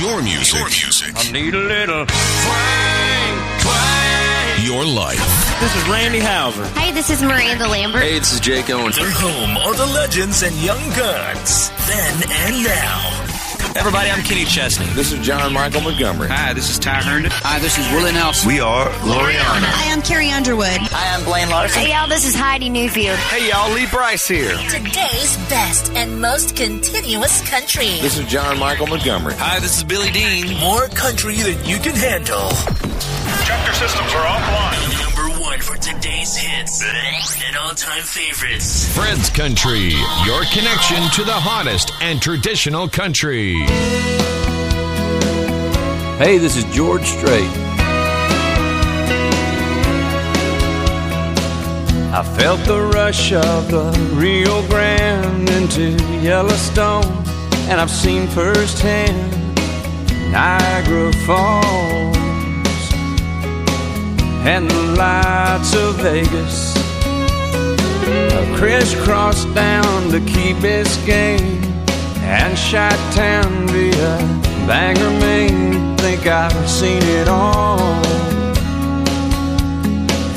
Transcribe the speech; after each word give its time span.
Your 0.00 0.22
music. 0.22 0.58
Your 0.58 0.68
music. 0.70 1.12
I 1.14 1.30
need 1.30 1.52
a 1.52 1.58
little 1.58 2.06
twang, 2.06 3.60
twang. 3.60 4.64
Your 4.64 4.82
life. 4.82 5.20
This 5.60 5.76
is 5.76 5.88
Randy 5.90 6.20
Houser. 6.20 6.64
Hey, 6.68 6.90
this 6.90 7.10
is 7.10 7.22
Miranda 7.22 7.68
Lambert. 7.68 8.00
Hey, 8.00 8.18
this 8.18 8.32
is 8.32 8.40
Jake 8.40 8.70
Owens. 8.70 8.96
The 8.96 9.10
home 9.10 9.58
of 9.58 9.76
the 9.76 9.84
legends 9.84 10.42
and 10.42 10.56
young 10.56 10.80
guns. 10.96 11.68
Then 11.86 12.22
and 12.30 12.64
now. 12.64 13.19
Everybody, 13.76 14.10
I'm 14.10 14.22
Kenny 14.24 14.44
Chesney. 14.44 14.86
This 14.94 15.12
is 15.12 15.24
John 15.24 15.52
Michael 15.52 15.80
Montgomery. 15.80 16.28
Hi, 16.28 16.52
this 16.52 16.68
is 16.70 16.78
Ty 16.78 17.02
Herndon. 17.02 17.30
Hi, 17.32 17.60
this 17.60 17.78
is 17.78 17.86
Willie 17.92 18.10
Nelson. 18.12 18.48
We 18.48 18.58
are 18.58 18.86
Gloriana. 18.86 19.62
Hi, 19.62 19.92
I'm 19.92 20.02
Carrie 20.02 20.30
Underwood. 20.30 20.66
Hi, 20.66 21.14
I'm 21.16 21.24
Blaine 21.24 21.48
Larson. 21.48 21.80
Hey, 21.80 21.92
y'all, 21.92 22.08
this 22.08 22.26
is 22.26 22.34
Heidi 22.34 22.68
Newfield. 22.68 23.14
Hey, 23.14 23.48
y'all, 23.48 23.72
Lee 23.72 23.86
Brice 23.86 24.26
here. 24.26 24.56
Today's 24.68 25.36
best 25.48 25.92
and 25.92 26.20
most 26.20 26.56
continuous 26.56 27.48
country. 27.48 28.00
This 28.02 28.18
is 28.18 28.26
John 28.26 28.58
Michael 28.58 28.88
Montgomery. 28.88 29.34
Hi, 29.36 29.60
this 29.60 29.78
is 29.78 29.84
Billy 29.84 30.10
Dean. 30.10 30.58
More 30.58 30.88
country 30.88 31.36
than 31.36 31.64
you 31.64 31.78
can 31.78 31.94
handle. 31.94 32.50
Check 33.46 33.64
your 33.64 33.74
systems 33.74 34.12
are 34.14 34.26
offline. 34.26 34.99
Number 35.60 35.74
for 35.74 35.82
today's 35.82 36.36
hits 36.36 36.82
and 36.82 37.56
all-time 37.56 38.02
favorites. 38.02 38.94
Fred's 38.94 39.28
Country. 39.30 39.90
Your 40.24 40.44
connection 40.44 41.02
to 41.12 41.24
the 41.24 41.32
hottest 41.32 41.92
and 42.00 42.20
traditional 42.22 42.88
country. 42.88 43.54
Hey, 46.18 46.38
this 46.38 46.56
is 46.56 46.64
George 46.74 47.04
Strait. 47.04 47.50
I 52.12 52.22
felt 52.38 52.60
the 52.66 52.80
rush 52.94 53.32
of 53.32 53.70
the 53.70 53.92
Rio 54.14 54.66
Grande 54.68 55.50
into 55.50 55.90
Yellowstone, 56.22 57.04
and 57.68 57.80
I've 57.80 57.90
seen 57.90 58.28
firsthand 58.28 59.32
Niagara 60.32 61.12
Falls 61.26 62.09
and 64.46 64.70
the 64.70 64.82
lights 64.96 65.74
of 65.74 65.96
Vegas. 65.96 66.74
I 68.36 68.56
crisscrossed 68.56 69.54
down 69.54 70.10
to 70.10 70.20
Key 70.20 70.54
Biscayne 70.54 71.62
and 72.22 72.56
shot 72.58 72.96
town 73.12 73.66
via 73.68 74.18
Bangor, 74.66 75.10
Maine. 75.20 75.96
Think 75.98 76.26
I've 76.26 76.68
seen 76.68 77.02
it 77.02 77.28
all. 77.28 77.78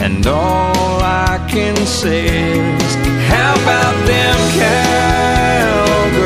And 0.01 0.27
all 0.27 0.99
I 1.01 1.39
can 1.49 1.75
say 1.85 2.25
is, 2.25 2.95
how 3.29 3.53
about 3.63 3.95
them 4.05 4.37
cowgirls? 4.59 6.23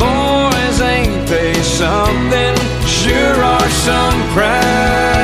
Boys, 0.00 0.80
ain't 0.80 1.28
they 1.28 1.52
something? 1.54 2.56
Sure 2.86 3.44
are 3.44 3.68
some 3.68 4.22
proud 4.32 5.19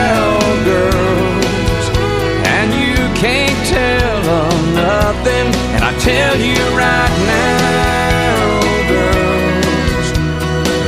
nothing. 5.26 5.54
And 5.74 5.84
I 5.84 5.92
tell 5.98 6.36
you 6.36 6.56
right 6.76 7.16
now, 7.26 8.60
girls, 8.88 10.08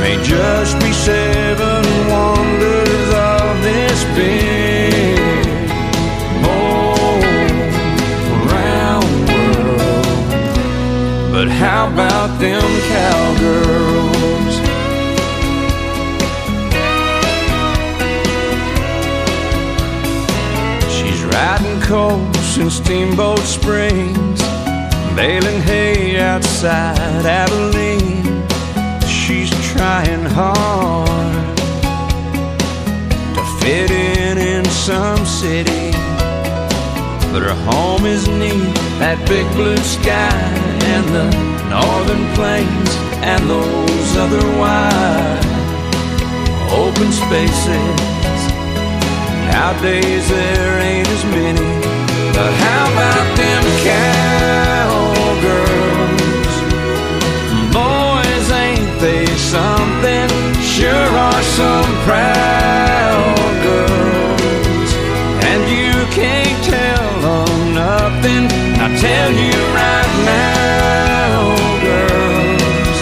may 0.01 0.17
just 0.23 0.79
be 0.79 0.91
seven 0.93 1.83
wonders 2.09 3.09
of 3.13 3.61
this 3.61 4.03
big 4.15 5.45
whole 6.43 7.21
round 8.53 9.29
world. 9.29 10.29
But 11.31 11.47
how 11.49 11.87
about 11.91 12.39
them 12.39 12.63
cowgirls? 12.93 14.55
She's 20.95 21.23
riding 21.23 21.81
coast 21.81 22.57
in 22.57 22.69
Steamboat 22.69 23.38
Abilene. 26.63 28.23
She's 29.07 29.49
trying 29.71 30.25
hard 30.25 31.57
to 33.35 33.43
fit 33.61 33.89
in 33.91 34.37
in 34.37 34.65
some 34.65 35.25
city, 35.25 35.91
but 37.31 37.43
her 37.43 37.55
home 37.71 38.05
is 38.05 38.27
neat 38.27 38.75
that 38.99 39.17
big 39.29 39.49
blue 39.53 39.77
sky 39.77 40.35
and 40.83 41.05
the 41.15 41.29
northern 41.69 42.25
plains 42.35 42.91
and 43.23 43.49
those 43.49 44.17
other 44.17 44.45
wide 44.59 45.45
open 46.75 47.11
spaces. 47.11 48.41
Nowadays 49.47 50.27
there 50.27 50.79
ain't 50.81 51.07
as 51.07 51.23
many, 51.25 51.71
but 52.33 52.51
how 52.51 52.91
about 52.91 53.37
them 53.37 53.63
cowgirls? 53.87 55.78
Some 61.59 61.93
proud 62.07 63.51
girls, 63.67 64.91
and 65.49 65.61
you 65.75 65.93
can't 66.19 66.59
tell 66.63 67.09
them 67.27 67.73
nothing. 67.73 68.43
I 68.79 68.87
tell 69.07 69.29
you 69.43 69.57
right 69.81 70.13
now, 70.39 71.35
girls, 71.89 72.97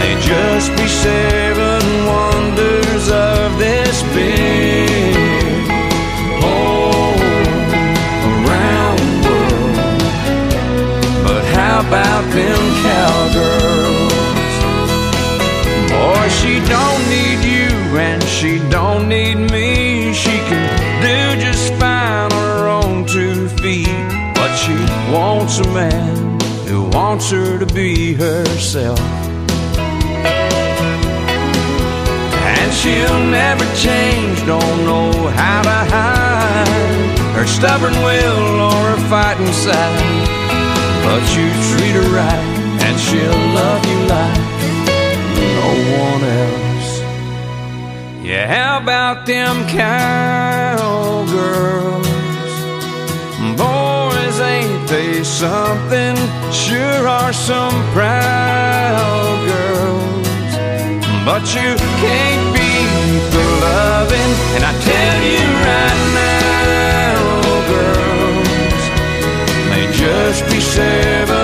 may 0.00 0.14
just 0.20 0.68
be 0.76 0.86
seven 0.86 1.82
wonders 2.12 3.04
of 3.08 3.58
this 3.58 3.96
big 4.12 5.64
whole 6.42 7.16
around 8.32 9.00
world. 9.24 9.76
But 11.26 11.42
how 11.56 11.76
about 11.88 12.24
them 12.36 12.60
cowgirls? 12.84 14.12
Boy, 15.92 16.24
she 16.40 16.52
don't 16.74 17.11
and 17.98 18.22
she 18.22 18.58
don't 18.70 19.08
need 19.08 19.36
me. 19.36 20.12
She 20.12 20.36
can 20.48 20.62
do 21.02 21.40
just 21.40 21.72
fine 21.74 22.32
on 22.32 22.42
her 22.48 22.68
own 22.68 23.06
two 23.06 23.48
feet. 23.60 23.88
But 24.34 24.54
she 24.56 24.74
wants 25.12 25.58
a 25.58 25.68
man 25.72 26.40
who 26.66 26.84
wants 26.90 27.30
her 27.30 27.58
to 27.58 27.66
be 27.66 28.14
herself. 28.14 29.00
And 32.58 32.72
she'll 32.72 33.24
never 33.30 33.64
change, 33.76 34.38
don't 34.46 34.84
know 34.84 35.12
how 35.28 35.62
to 35.62 35.78
hide 35.92 36.52
her 37.34 37.46
stubborn 37.46 37.94
will 38.04 38.60
or 38.60 38.74
her 38.90 39.08
fighting 39.08 39.52
side. 39.52 40.28
But 41.04 41.22
you 41.34 41.48
treat 41.70 41.94
her 42.00 42.08
right, 42.14 42.44
and 42.84 43.00
she'll 43.00 43.44
love 43.54 43.84
you 43.86 44.01
How 48.46 48.78
about 48.78 49.24
them 49.24 49.66
cowgirls? 49.68 51.32
Boys, 53.56 54.40
ain't 54.40 54.88
they 54.88 55.22
something? 55.22 56.16
Sure 56.50 57.06
are 57.06 57.32
some 57.32 57.74
proud 57.92 59.46
girls. 59.46 60.28
But 61.24 61.54
you 61.54 61.76
can't 62.02 62.54
beat 62.54 62.90
the 63.30 63.44
loving, 63.62 64.32
and 64.54 64.64
I 64.64 64.72
tell 64.90 65.22
you 65.32 65.44
right 65.68 66.02
now, 66.18 67.14
girls, 67.72 68.82
may 69.70 69.86
just 69.92 70.42
be 70.50 70.58
seven 70.60 71.41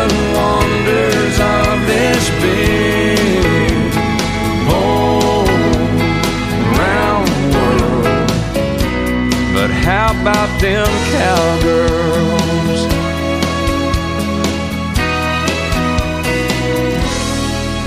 how 9.88 10.12
about 10.20 10.50
them 10.60 10.86
cowgirls? 11.16 12.82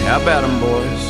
How 0.08 0.20
about 0.22 0.42
them, 0.42 0.60
boys? 0.60 1.04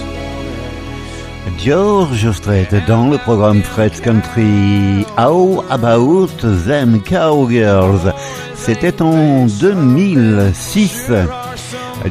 George 1.57 2.31
Strait 2.31 2.67
dans 2.87 3.09
le 3.09 3.17
programme 3.17 3.61
Fred's 3.61 4.01
Country. 4.01 5.05
How 5.17 5.63
about 5.69 6.27
them 6.65 7.01
cowgirls? 7.01 8.11
C'était 8.55 9.01
en 9.01 9.45
2006. 9.45 11.11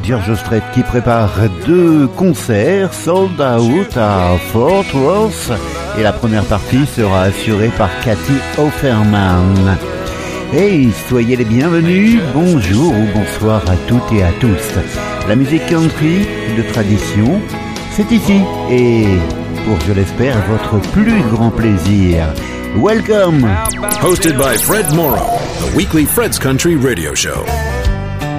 George 0.03 0.35
Strait 0.37 0.63
qui 0.73 0.83
prépare 0.83 1.31
deux 1.67 2.07
concerts 2.17 2.95
sold 2.95 3.41
out 3.41 3.97
à 3.97 4.39
Fort 4.53 4.85
Ross 4.95 5.51
et 5.99 6.03
la 6.03 6.13
première 6.13 6.45
partie 6.45 6.87
sera 6.87 7.23
assurée 7.23 7.71
par 7.77 7.91
Cathy 8.01 8.35
Offerman. 8.59 9.77
Hey, 10.53 10.91
soyez 11.09 11.37
les 11.37 11.45
bienvenus, 11.45 12.21
bonjour 12.35 12.93
ou 12.93 13.07
bonsoir 13.15 13.63
à 13.69 13.77
toutes 13.87 14.13
et 14.13 14.23
à 14.23 14.33
tous. 14.41 14.79
La 15.29 15.37
musique 15.37 15.67
country 15.67 16.27
de 16.57 16.63
tradition 16.73 17.41
c'est 17.93 18.11
ici 18.13 18.41
et 18.71 19.05
pour, 19.67 19.79
je 19.87 19.93
l'espère, 19.93 20.37
votre 20.49 20.81
plus 20.93 21.21
grand 21.31 21.51
plaisir. 21.51 22.25
Welcome! 22.77 23.45
Hosted 24.01 24.39
by 24.39 24.57
Fred 24.57 24.95
Morrow, 24.95 25.27
the 25.59 25.77
weekly 25.77 26.07
Fred's 26.07 26.39
Country 26.39 26.77
radio 26.77 27.15
show. 27.15 27.45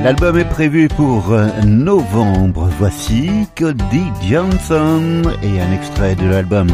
L'album 0.04 0.40
est 0.40 0.50
prévu 0.50 0.88
pour 0.88 1.32
euh, 1.32 1.50
novembre. 1.64 2.70
Voici 2.80 3.30
Cody 3.56 4.06
Johnson 4.28 5.22
et 5.44 5.62
un 5.62 5.72
extrait 5.74 6.16
de 6.16 6.28
l'album 6.28 6.68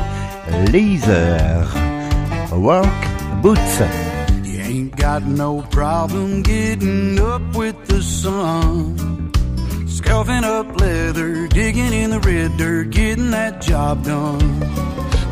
Leather. 0.72 1.68
Work 2.52 3.42
Boots. 3.42 3.80
You 4.44 4.60
ain't 4.62 4.96
got 4.96 5.24
no 5.24 5.62
problem 5.62 6.42
getting 6.42 7.20
up 7.20 7.56
with 7.56 7.86
the 7.88 8.02
sun. 8.02 9.32
Scuffing 9.88 10.44
up 10.44 10.80
leather, 10.80 11.48
digging 11.48 11.94
in 11.94 12.12
the 12.12 12.20
red 12.20 12.56
dirt, 12.58 12.92
getting 12.92 13.32
that 13.32 13.62
job 13.62 14.04
done. 14.04 14.60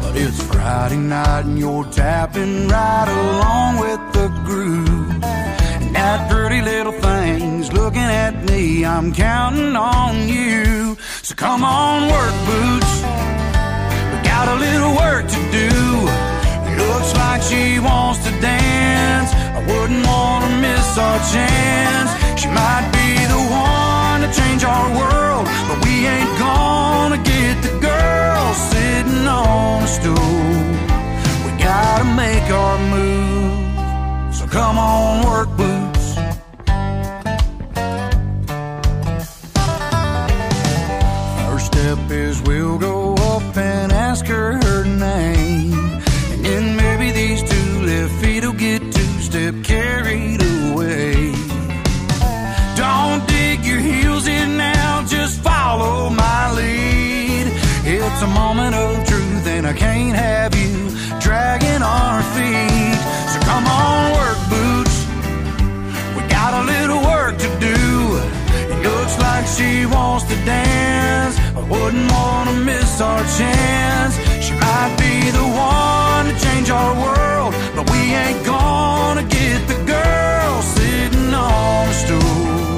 But 0.02 0.16
it's 0.16 0.42
Friday 0.44 0.98
night 0.98 1.46
and 1.46 1.58
you're 1.58 1.86
tapping 1.86 2.68
right 2.68 3.08
along 3.08 3.80
with 3.80 4.14
the 4.14 4.28
groove. 4.46 5.24
And 5.24 5.96
that 5.96 6.30
pretty 6.30 6.62
little 6.62 6.94
thing's 6.94 7.72
looking 7.74 8.02
at 8.02 8.44
me, 8.50 8.86
I'm 8.86 9.14
counting 9.14 9.76
on 9.76 10.28
you. 10.28 10.98
So 11.22 11.36
come 11.36 11.64
on, 11.64 12.10
work 12.10 12.36
boots. 12.46 12.85
Got 14.46 14.58
a 14.58 14.60
little 14.60 14.94
work 14.96 15.26
to 15.28 15.42
do. 15.50 15.72
Looks 16.78 17.16
like 17.16 17.42
she 17.42 17.80
wants 17.80 18.24
to 18.26 18.32
dance. 18.42 19.34
I 19.34 19.60
wouldn't 19.66 20.06
want 20.06 20.46
to 20.46 20.52
miss 20.62 20.98
our 21.00 21.18
chance. 21.34 22.12
She 22.40 22.48
might 22.50 22.86
be 22.94 23.10
the 23.26 23.42
one 23.42 24.22
to 24.22 24.30
change 24.40 24.64
our 24.64 24.88
world, 25.02 25.48
but 25.68 25.84
we 25.84 26.06
ain't 26.06 26.38
gonna 26.38 27.18
get 27.24 27.56
the 27.64 27.74
girl 27.82 28.54
sitting 28.70 29.26
on 29.26 29.82
a 29.82 29.88
stool. 29.88 30.54
We 31.46 31.52
gotta 31.58 32.06
make 32.06 32.48
our 32.52 32.78
move. 32.94 34.36
So 34.36 34.46
come 34.46 34.78
on, 34.78 35.26
work 35.26 35.50
boots. 35.58 35.85
Wouldn't 71.70 72.12
want 72.12 72.50
to 72.50 72.56
miss 72.64 73.02
our 73.02 73.24
chance. 73.38 74.16
She 74.46 74.54
might 74.54 74.94
be 75.00 75.32
the 75.32 75.44
one 75.44 76.26
to 76.30 76.36
change 76.46 76.70
our 76.70 76.94
world, 76.94 77.54
but 77.76 77.90
we 77.90 78.14
ain't 78.14 78.46
gonna 78.46 79.24
get 79.24 79.68
the 79.68 79.80
girl 79.86 80.62
sitting 80.62 81.34
on 81.34 81.90
a 81.90 81.94
stool. 81.94 82.78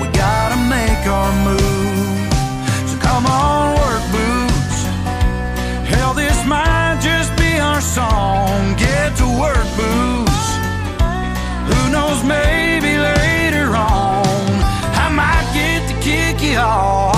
We 0.00 0.06
gotta 0.14 0.58
make 0.76 1.02
our 1.06 1.32
move. 1.48 2.32
So 2.88 2.96
come 2.98 3.26
on, 3.26 3.74
work 3.82 4.04
boots. 4.14 4.78
Hell, 5.90 6.14
this 6.14 6.38
might 6.46 6.98
just 7.02 7.34
be 7.36 7.58
our 7.58 7.80
song. 7.80 8.76
Get 8.76 9.16
to 9.16 9.26
work, 9.44 9.66
boots. 9.80 10.46
Who 11.68 11.80
knows, 11.90 12.22
maybe 12.22 12.92
later 12.96 13.74
on, 13.74 14.46
I 15.04 15.08
might 15.10 15.46
get 15.52 15.80
to 15.90 15.94
kick 16.00 16.42
you 16.42 16.58
off. 16.58 17.13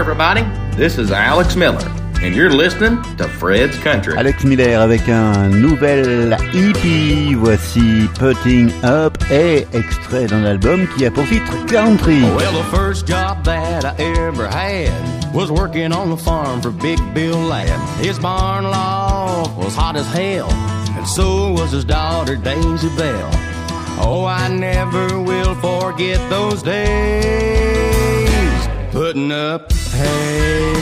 Everybody. 0.00 0.40
This 0.78 0.96
is 0.96 1.12
Alex 1.12 1.56
Miller, 1.56 1.86
and 2.22 2.34
you're 2.34 2.48
listening 2.48 3.02
to 3.18 3.28
Fred's 3.28 3.76
Country. 3.80 4.16
Alex 4.16 4.42
Miller 4.44 4.80
avec 4.80 5.06
un 5.10 5.50
nouvel 5.50 6.32
EP. 6.54 7.34
Voici 7.34 8.08
Putting 8.14 8.72
Up 8.82 9.18
et 9.30 9.66
extrait 9.74 10.26
d'un 10.26 10.46
album 10.46 10.86
qui 10.88 11.04
a 11.04 11.10
pour 11.10 11.26
titre 11.26 11.52
Country. 11.66 12.22
Well, 12.22 12.50
the 12.50 12.64
first 12.74 13.06
job 13.06 13.44
that 13.44 13.84
I 13.84 13.94
ever 14.26 14.48
had 14.48 14.90
was 15.34 15.50
working 15.50 15.92
on 15.92 16.08
the 16.08 16.16
farm 16.16 16.62
for 16.62 16.70
Big 16.70 16.98
Bill 17.12 17.38
Ladd. 17.38 17.78
His 18.02 18.18
barn 18.18 18.64
loft 18.64 19.54
was 19.58 19.74
hot 19.74 19.96
as 19.96 20.06
hell, 20.14 20.50
and 20.96 21.06
so 21.06 21.52
was 21.52 21.72
his 21.72 21.84
daughter 21.84 22.36
Daisy 22.36 22.88
Bell. 22.96 23.30
Oh, 24.02 24.24
I 24.24 24.48
never 24.48 25.20
will 25.20 25.54
forget 25.56 26.18
those 26.30 26.62
days 26.62 27.99
putting 28.90 29.30
up 29.30 29.72
hay. 29.92 30.72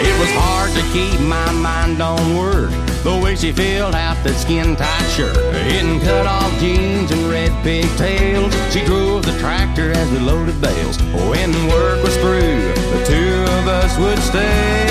It 0.00 0.16
was 0.20 0.30
hard 0.34 0.70
to 0.72 0.82
keep 0.92 1.20
my 1.26 1.50
mind 1.52 2.00
on 2.00 2.36
work. 2.36 2.70
The 3.02 3.20
way 3.22 3.34
she 3.36 3.52
filled 3.52 3.94
out 3.94 4.22
that 4.24 4.34
skin 4.34 4.76
tight 4.76 5.08
shirt 5.10 5.36
in 5.66 6.00
cut 6.00 6.26
off 6.26 6.52
jeans 6.60 7.10
and 7.10 7.22
red 7.30 7.52
pigtails. 7.64 8.54
She 8.72 8.84
drove 8.84 9.24
the 9.24 9.36
tractor 9.38 9.90
as 9.92 10.10
we 10.10 10.18
loaded 10.18 10.60
bales. 10.60 11.00
When 11.30 11.50
work 11.68 12.02
was 12.02 12.16
through, 12.18 12.62
the 12.94 13.02
two 13.06 13.42
of 13.58 13.66
us 13.66 13.98
would 13.98 14.18
stay. 14.18 14.86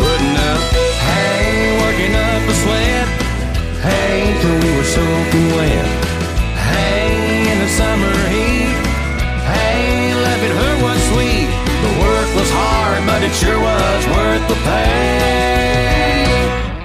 Putting 0.00 0.36
up 0.36 0.62
hay, 1.04 1.76
working 1.84 2.14
up 2.16 2.42
a 2.48 2.54
sweat. 2.64 3.08
Hay 3.84 4.32
till 4.40 4.56
we 4.64 4.76
were 4.76 4.84
soaking 4.84 5.48
wet. 5.56 6.05
Summer 7.76 8.16
heat. 8.32 8.72
Hay, 9.52 10.14
laughing 10.24 10.56
her 10.60 10.74
was 10.82 11.00
sweet. 11.12 11.48
The 11.84 11.92
work 12.00 12.30
was 12.34 12.50
hard, 12.50 13.04
but 13.06 13.22
it 13.22 13.34
sure 13.34 13.60
was 13.60 14.06
worth 14.16 14.48
the 14.48 14.56
pay. 14.64 16.16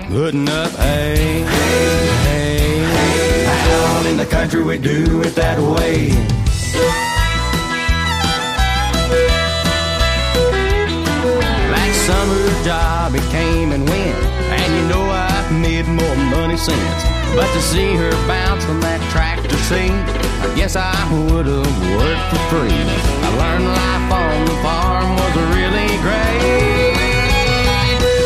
Putting 0.09 0.49
up 0.49 0.71
hay, 0.71 1.45
hay, 2.25 2.83
out 3.71 4.05
in 4.05 4.17
the 4.17 4.25
country 4.25 4.61
we 4.63 4.77
do 4.77 5.21
it 5.21 5.33
that 5.35 5.59
way. 5.59 6.09
That 11.71 11.91
summer 12.05 12.63
job, 12.65 13.15
it 13.15 13.23
came 13.31 13.71
and 13.71 13.87
went, 13.87 14.40
made 15.51 15.87
more 15.87 16.15
money 16.31 16.57
since. 16.57 17.03
But 17.35 17.51
to 17.53 17.61
see 17.61 17.95
her 17.95 18.11
bounce 18.27 18.63
from 18.65 18.79
that 18.81 19.01
tractor 19.11 19.55
seat, 19.67 19.91
I 20.43 20.47
guess 20.55 20.75
I 20.75 20.95
would 21.11 21.45
have 21.45 21.75
worked 21.95 22.25
for 22.31 22.41
free. 22.51 22.71
I 22.71 23.29
learned 23.39 23.67
life 23.67 24.07
on 24.11 24.45
the 24.45 24.57
farm 24.63 25.09
was 25.15 25.33
really 25.55 25.91
great. 26.03 26.95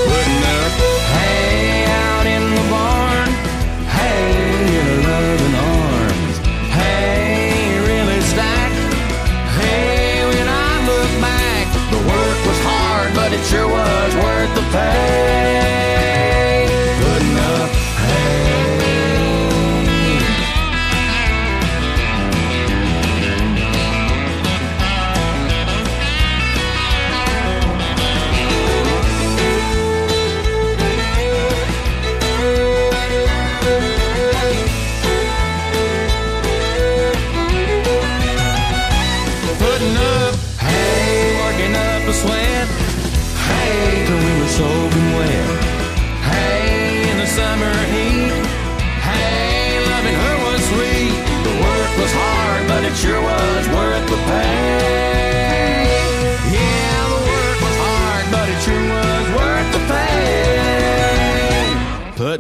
Putting 0.10 0.42
up 0.58 0.74
hay 1.14 1.86
out 1.86 2.26
in 2.26 2.44
the 2.58 2.66
barn, 2.74 3.30
hay 3.86 4.26
in 4.74 4.86
her 4.90 5.00
loving 5.06 5.56
arms, 5.56 6.36
hay 6.74 7.78
really 7.86 8.22
stacked. 8.26 8.80
Hey, 9.58 10.26
when 10.26 10.48
I 10.50 10.72
look 10.90 11.12
back, 11.22 11.66
the 11.94 12.02
work 12.02 12.40
was 12.50 12.60
hard, 12.66 13.10
but 13.14 13.30
it 13.34 13.44
sure 13.46 13.70
was 13.70 14.12
worth 14.16 14.52
the 14.56 14.66
pay. 14.74 15.25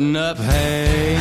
Putting 0.05 0.21
up 0.21 0.37
hay. 0.37 1.15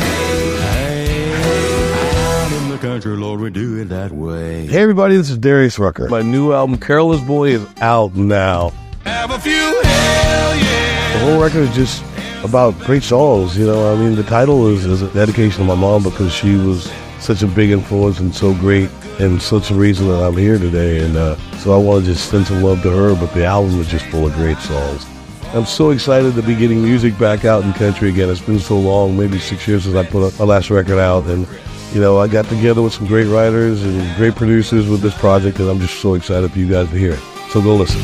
Hey, 0.60 1.32
out 1.32 2.52
in 2.52 2.68
the 2.68 2.76
country, 2.76 3.16
Lord, 3.16 3.40
we 3.40 3.48
do 3.48 3.80
it 3.80 3.86
that 3.86 4.12
way. 4.12 4.66
Hey 4.66 4.82
everybody, 4.82 5.16
this 5.16 5.30
is 5.30 5.38
Darius 5.38 5.78
Rucker. 5.78 6.06
My 6.10 6.20
new 6.20 6.52
album, 6.52 6.76
Carolyn's 6.76 7.26
Boy, 7.26 7.52
is 7.52 7.66
out 7.80 8.14
now. 8.14 8.74
Have 9.04 9.30
a 9.30 9.38
few 9.38 9.52
hell 9.54 10.56
yeah. 10.56 11.12
The 11.14 11.18
whole 11.24 11.40
record 11.42 11.60
is 11.60 11.74
just 11.74 12.04
about 12.44 12.78
great 12.80 13.02
songs. 13.02 13.56
You 13.56 13.64
know, 13.64 13.90
I 13.90 13.96
mean, 13.96 14.16
the 14.16 14.22
title 14.22 14.66
is, 14.66 14.84
is 14.84 15.00
a 15.00 15.08
dedication 15.14 15.60
to 15.60 15.64
my 15.64 15.74
mom 15.74 16.02
because 16.02 16.30
she 16.30 16.56
was 16.56 16.92
such 17.20 17.42
a 17.42 17.46
big 17.46 17.70
influence 17.70 18.20
and 18.20 18.34
so 18.34 18.52
great 18.52 18.90
and 19.18 19.40
such 19.40 19.70
a 19.70 19.74
reason 19.74 20.08
that 20.08 20.22
I'm 20.22 20.36
here 20.36 20.58
today. 20.58 21.02
And 21.02 21.16
uh, 21.16 21.36
so 21.56 21.72
I 21.72 21.82
want 21.82 22.04
to 22.04 22.12
just 22.12 22.28
send 22.28 22.46
some 22.46 22.62
love 22.62 22.82
to 22.82 22.90
her. 22.90 23.14
But 23.14 23.32
the 23.32 23.46
album 23.46 23.80
is 23.80 23.88
just 23.88 24.04
full 24.08 24.26
of 24.26 24.34
great 24.34 24.58
songs. 24.58 25.06
I'm 25.54 25.66
so 25.66 25.90
excited 25.90 26.34
to 26.34 26.42
be 26.42 26.56
getting 26.56 26.82
music 26.82 27.16
back 27.16 27.44
out 27.44 27.62
in 27.62 27.72
country 27.74 28.08
again. 28.08 28.28
It's 28.28 28.40
been 28.40 28.58
so 28.58 28.76
long, 28.76 29.16
maybe 29.16 29.38
six 29.38 29.68
years 29.68 29.84
since 29.84 29.94
I 29.94 30.04
put 30.04 30.36
my 30.36 30.44
last 30.44 30.68
record 30.68 30.98
out, 30.98 31.26
and 31.26 31.46
you 31.92 32.00
know, 32.00 32.18
I 32.18 32.26
got 32.26 32.46
together 32.46 32.82
with 32.82 32.92
some 32.92 33.06
great 33.06 33.28
writers 33.28 33.84
and 33.84 34.16
great 34.16 34.34
producers 34.34 34.88
with 34.88 35.00
this 35.00 35.16
project, 35.16 35.60
and 35.60 35.68
I'm 35.68 35.78
just 35.78 36.00
so 36.00 36.14
excited 36.14 36.50
for 36.50 36.58
you 36.58 36.68
guys 36.68 36.90
to 36.90 36.96
hear 36.98 37.12
it. 37.12 37.20
So 37.50 37.62
go 37.62 37.76
listen. 37.76 38.00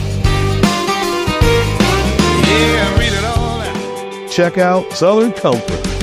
Yeah, 2.47 2.97
read 2.97 3.13
it 3.13 3.25
all 3.25 3.63
out. 3.63 4.31
Check 4.31 4.57
out 4.57 4.93
Southern 4.93 5.33
Comfort. 5.33 6.00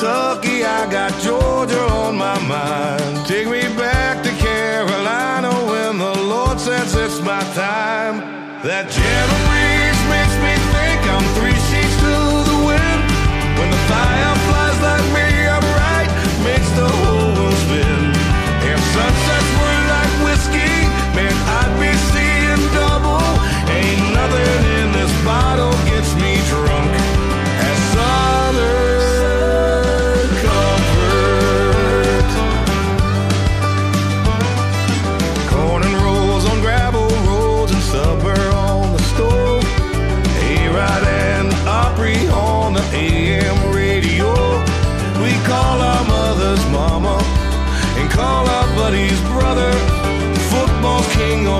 Kentucky, 0.00 0.64
I 0.64 0.90
got 0.90 1.12
Georgia 1.20 1.78
on 1.78 2.16
my 2.16 2.38
mind. 2.48 3.26
Take 3.26 3.48
me 3.48 3.60
back 3.76 4.24
to 4.24 4.30
Carolina 4.30 5.50
when 5.50 5.98
the 5.98 6.22
Lord 6.22 6.58
says 6.58 6.94
it's 6.94 7.20
my 7.20 7.42
time. 7.52 8.20
That 8.62 8.88
gentle 8.88 9.79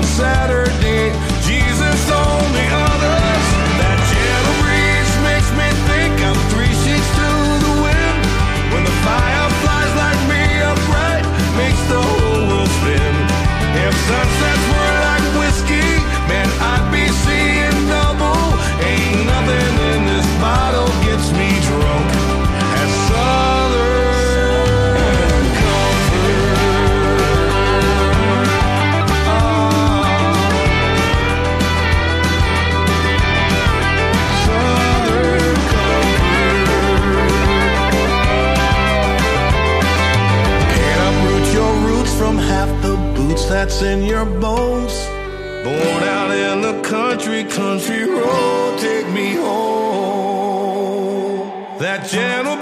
Saturday, 0.03 0.90
that's 43.71 43.83
in 43.83 44.03
your 44.03 44.25
bones. 44.25 45.07
Born 45.63 46.03
out 46.03 46.31
in 46.31 46.61
the 46.61 46.81
country, 46.81 47.45
country 47.45 48.03
road, 48.03 48.79
take 48.79 49.07
me 49.09 49.35
home. 49.35 50.59
That 51.79 52.05
gentle 52.05 52.57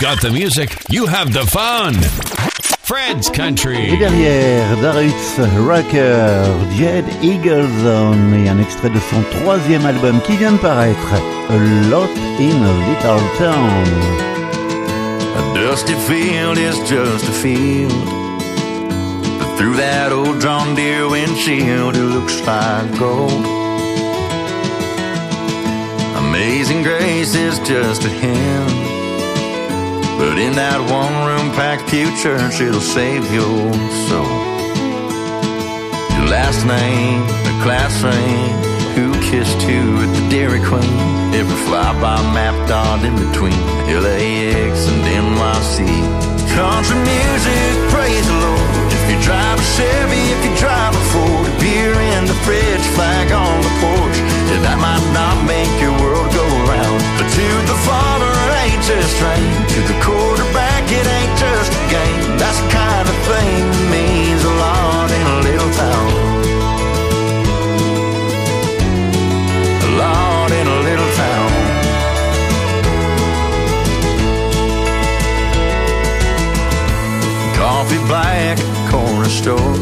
got 0.00 0.20
the 0.22 0.30
music. 0.30 0.70
You 0.88 1.06
have 1.06 1.32
the 1.32 1.44
fun. 1.46 1.94
Fred's 2.82 3.28
Et 3.28 3.34
Country. 3.34 3.96
derrière, 3.98 4.76
Darius 4.80 5.38
Rucker, 5.58 6.42
Jed 6.76 7.04
Eagleson 7.22 8.16
et 8.32 8.48
un 8.48 8.58
extrait 8.58 8.90
de 8.90 8.98
son 8.98 9.22
troisième 9.38 9.84
album 9.84 10.20
qui 10.22 10.36
vient 10.36 10.52
de 10.52 10.58
paraître, 10.58 11.14
A 11.50 11.56
Lot 11.90 12.10
in 12.40 12.62
a 12.64 12.72
Little 12.88 13.20
Town. 13.38 13.86
A 15.36 15.54
dusty 15.54 15.94
field 16.08 16.56
is 16.58 16.76
just 16.88 17.28
a 17.28 17.32
field. 17.32 17.92
But 19.38 19.56
through 19.58 19.76
that 19.76 20.12
old 20.12 20.40
John 20.40 20.74
Deere 20.74 21.08
windshield, 21.08 21.94
it 21.94 22.02
looks 22.02 22.40
like 22.46 22.98
gold. 22.98 23.44
Amazing 26.16 26.82
grace 26.82 27.34
is 27.34 27.58
just 27.60 28.04
a 28.04 28.08
hymn. 28.08 28.69
But 30.20 30.36
in 30.36 30.52
that 30.60 30.76
one 30.92 31.16
room 31.24 31.48
packed 31.56 31.88
pew 31.88 32.04
church, 32.20 32.60
it'll 32.60 32.84
save 32.84 33.24
your 33.32 33.72
soul. 34.04 34.36
Your 36.12 36.28
last 36.28 36.60
name, 36.68 37.24
the 37.48 37.56
class 37.64 38.04
ring, 38.04 38.52
who 38.92 39.16
kissed 39.32 39.64
who 39.64 39.80
at 40.04 40.12
the 40.12 40.24
Dairy 40.28 40.60
Queen. 40.60 41.00
Every 41.32 41.56
flyby 41.64 42.20
mapped 42.36 42.68
out 42.68 43.00
in 43.00 43.16
between 43.16 43.56
LAX 43.88 44.92
and 44.92 45.00
NYC. 45.08 45.88
Country 46.52 47.00
music, 47.00 47.72
praise 47.88 48.26
the 48.28 48.38
Lord. 48.44 48.92
If 48.92 49.04
you 49.08 49.18
drive 49.24 49.56
a 49.56 49.66
Chevy, 49.72 50.20
if 50.36 50.40
you 50.44 50.52
drive 50.60 50.92
a 50.92 51.04
Ford, 51.16 51.48
a 51.48 51.54
beer 51.64 51.96
in 51.96 52.28
the 52.28 52.36
fridge, 52.44 52.84
flag 52.92 53.32
on 53.32 53.56
the 53.64 53.72
porch. 53.80 54.18
Yeah, 54.52 54.68
that 54.68 54.76
might 54.84 55.06
not 55.16 55.48
make 55.48 55.72
your 55.80 55.96
world 55.96 56.28
go 56.36 56.44
round, 56.68 57.00
but 57.16 57.24
to 57.24 57.46
the 57.72 57.78
farmer, 57.88 58.28
it 58.28 58.68
ain't 58.68 58.84
just 58.84 59.16
rain. 59.24 59.49
Store. 79.40 79.72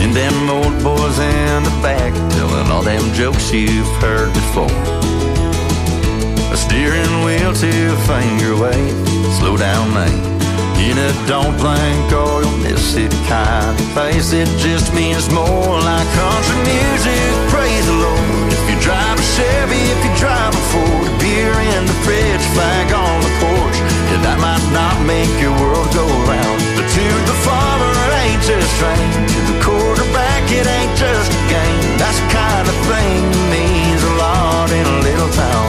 And 0.00 0.16
them 0.16 0.48
old 0.48 0.72
boys 0.80 1.18
in 1.20 1.60
the 1.68 1.76
back 1.84 2.12
telling 2.32 2.72
all 2.72 2.82
them 2.82 3.04
jokes 3.12 3.52
you've 3.52 3.92
heard 4.00 4.32
before. 4.32 4.80
A 6.52 6.56
steering 6.56 7.14
wheel 7.24 7.52
to 7.52 7.72
finger 8.08 8.56
wave, 8.56 8.96
slow 9.36 9.56
down 9.60 9.92
lane. 9.92 10.24
In 10.88 10.96
a 10.96 11.12
don't 11.28 11.52
blink 11.60 12.08
or 12.16 12.40
you'll 12.40 12.62
miss 12.64 12.96
it 12.96 13.12
kind 13.28 13.76
of 13.76 13.86
place. 13.92 14.32
It 14.32 14.48
just 14.56 14.94
means 14.94 15.28
more 15.28 15.76
like 15.76 16.08
country 16.16 16.60
music. 16.64 17.28
Praise 17.52 17.84
the 17.84 17.98
Lord. 18.00 18.52
If 18.56 18.64
you 18.72 18.76
drive 18.80 19.18
a 19.20 19.26
Chevy, 19.36 19.82
if 19.92 20.00
you 20.00 20.12
drive 20.16 20.54
a 20.54 20.62
Ford, 20.72 21.12
beer 21.20 21.52
in 21.52 21.82
the 21.84 21.96
fridge, 22.08 22.44
flag 22.56 22.88
on 22.92 23.16
the 23.20 23.32
porch. 23.44 23.78
Yeah, 24.08 24.20
that 24.24 24.38
might 24.40 24.64
not 24.72 24.96
make 25.04 25.32
your 25.44 25.52
world 25.60 25.88
go 25.92 26.06
round. 26.24 26.75
To 26.96 27.02
the 27.02 27.36
farmer, 27.44 27.92
it 27.92 28.12
ain't 28.24 28.40
just 28.40 28.72
rain. 28.80 29.12
To 29.28 29.40
the 29.52 29.56
quarterback, 29.62 30.50
it 30.50 30.66
ain't 30.66 30.96
just 30.96 31.30
a 31.30 31.42
game. 31.46 31.98
That's 32.00 32.18
the 32.22 32.28
kind 32.32 32.66
of 32.66 32.76
thing 32.88 33.20
that 33.32 33.46
means 33.52 34.02
a 34.02 34.14
lot 34.16 34.70
in 34.72 34.86
a 34.86 34.98
little 35.04 35.28
town. 35.36 35.68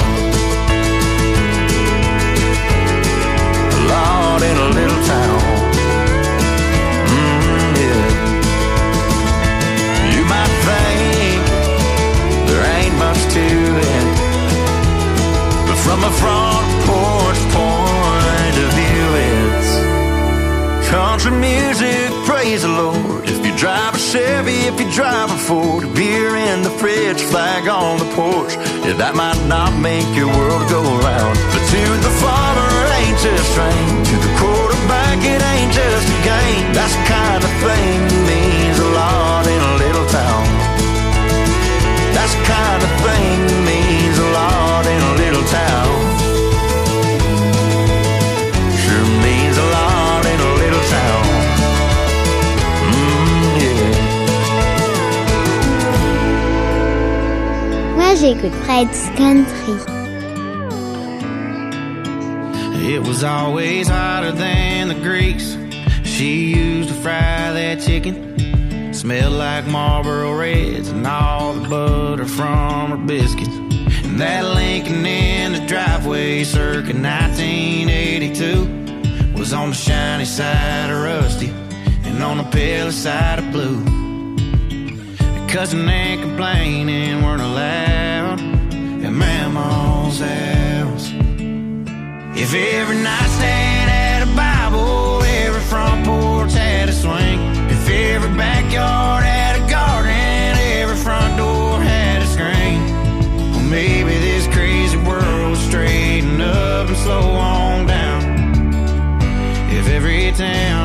A 3.75 3.79
lot 3.91 4.41
in 4.41 4.55
a 4.55 4.69
little 4.79 5.03
town. 5.03 5.41
Mm, 7.11 7.75
yeah. 7.83 8.07
You 10.15 10.23
might 10.31 10.53
think 10.63 11.43
there 12.47 12.63
ain't 12.79 12.95
much 13.03 13.19
to 13.35 13.47
it, 13.91 14.07
but 15.67 15.75
from 15.75 15.99
a 16.07 16.11
front 16.21 16.67
porch 16.87 17.41
point 17.51 17.66
country 20.87 21.31
music. 21.31 22.09
Praise 22.25 22.61
the 22.63 22.69
Lord. 22.69 23.23
If 23.27 23.45
you 23.45 23.55
drive 23.57 23.95
a 23.95 23.99
Chevy, 23.99 24.67
if 24.71 24.79
you 24.79 24.89
drive 24.91 25.29
a 25.31 25.37
Ford, 25.37 25.83
beer 25.93 26.35
in 26.35 26.61
the 26.61 26.69
fridge, 26.69 27.21
flag 27.21 27.67
on 27.67 27.99
the 27.99 28.09
porch, 28.15 28.55
yeah, 28.85 28.93
that 28.93 29.15
might 29.15 29.39
not 29.47 29.75
make 29.77 30.07
your 30.15 30.31
world 30.31 30.63
go 30.69 30.81
round. 30.81 31.35
But 31.51 31.63
to 31.73 31.83
the 32.07 32.13
farmer, 32.23 32.71
ain't 32.99 33.19
just 33.19 33.51
rain. 33.59 33.93
To 34.11 34.15
the 34.25 34.33
quarterback, 34.39 35.19
it 35.23 35.41
ain't 35.53 35.73
just 35.73 36.07
a 36.07 36.19
game. 36.23 36.65
That's 36.73 36.95
the 36.95 37.05
kind 37.11 37.41
of 37.43 37.51
thing 37.65 37.97
that 38.07 38.21
means 38.31 38.79
a 38.79 38.89
lot 38.95 39.36
j'écoute 58.27 58.51
Fred's 58.65 59.07
Country. 59.15 59.77
It 62.93 63.01
was 63.07 63.23
always 63.23 63.87
hotter 63.87 64.33
than 64.33 64.89
the 64.89 64.95
grease 64.95 65.55
she 66.03 66.53
used 66.53 66.89
to 66.89 66.95
fry 66.95 67.53
that 67.53 67.79
chicken. 67.79 68.93
Smelled 68.93 69.31
like 69.31 69.65
Marlboro 69.67 70.37
Reds 70.37 70.89
and 70.89 71.07
all 71.07 71.53
the 71.53 71.69
butter 71.69 72.25
from 72.25 72.91
her 72.91 72.97
biscuits. 72.97 73.55
And 74.03 74.19
that 74.19 74.43
Lincoln 74.43 75.05
in 75.05 75.53
the 75.53 75.65
driveway 75.65 76.43
circa 76.43 76.93
1982 76.93 79.37
was 79.37 79.53
on 79.53 79.69
the 79.69 79.75
shiny 79.75 80.25
side 80.25 80.89
of 80.89 81.01
rusty 81.01 81.49
and 82.03 82.21
on 82.21 82.39
the 82.39 82.45
pale 82.45 82.91
side 82.91 83.39
of 83.39 83.49
blue. 83.53 83.85
Cousin 85.47 85.87
and 85.87 86.21
complaining 86.21 87.23
weren't 87.23 87.41
allowed 87.41 88.16
at 89.21 89.51
house. 89.51 91.11
If 92.35 92.53
every 92.53 92.97
nightstand 92.97 93.89
had 93.89 94.23
a 94.23 94.31
Bible, 94.35 95.23
every 95.23 95.61
front 95.61 96.05
porch 96.05 96.53
had 96.53 96.89
a 96.89 96.91
swing. 96.91 97.39
If 97.69 97.89
every 97.89 98.29
backyard 98.37 99.23
had 99.23 99.61
a 99.61 99.69
garden, 99.69 100.11
every 100.11 100.95
front 100.95 101.37
door 101.37 101.81
had 101.81 102.21
a 102.21 102.27
screen. 102.27 102.79
Well, 103.51 103.63
maybe 103.63 104.13
this 104.19 104.45
crazy 104.55 104.97
world 104.97 105.51
would 105.51 105.67
straighten 105.69 106.39
up 106.41 106.87
and 106.87 106.97
slow 106.97 107.31
on 107.31 107.87
down. 107.87 108.21
If 109.71 109.87
every 109.89 110.31
town 110.33 110.76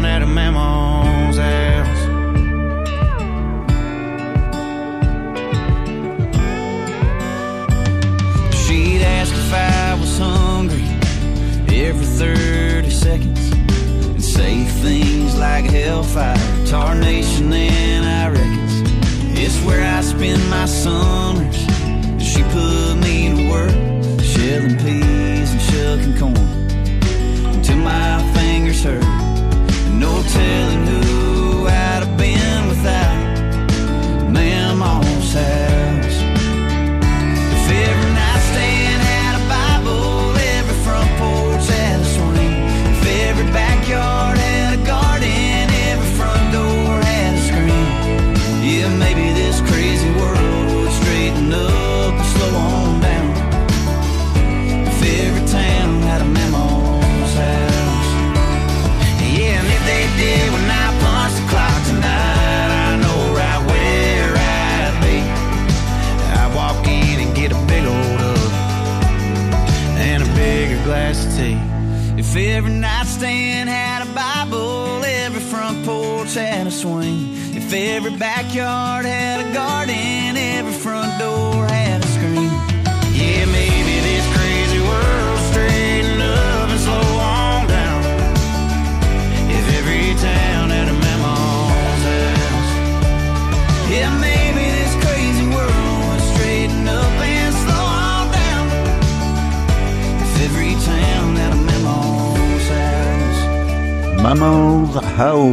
every 11.92 12.07
30 12.07 12.88
seconds 12.88 13.52
and 13.52 14.24
say 14.24 14.64
things 14.64 15.37
like 15.37 15.66
hellfire, 15.66 16.38
tarnation, 16.66 17.52
and 17.52 18.07
I 18.07 18.31
reckons 18.31 18.74
it's 19.38 19.59
where 19.66 19.85
I 19.85 20.00
spend 20.00 20.40
my 20.48 20.64
summers. 20.64 21.59
She 22.18 22.42
put 22.44 22.94
me 23.05 23.16
to 23.35 23.50
work, 23.50 23.74
shelling 24.22 24.78
peas 24.78 25.50
and 25.52 25.62
shucking 25.68 26.16
corn 26.18 26.37
until 27.55 27.76
my 27.76 28.22
fingers 28.37 28.83
hurt. 28.85 29.05
No 29.92 30.22
telling 30.22 30.87
who 30.87 31.01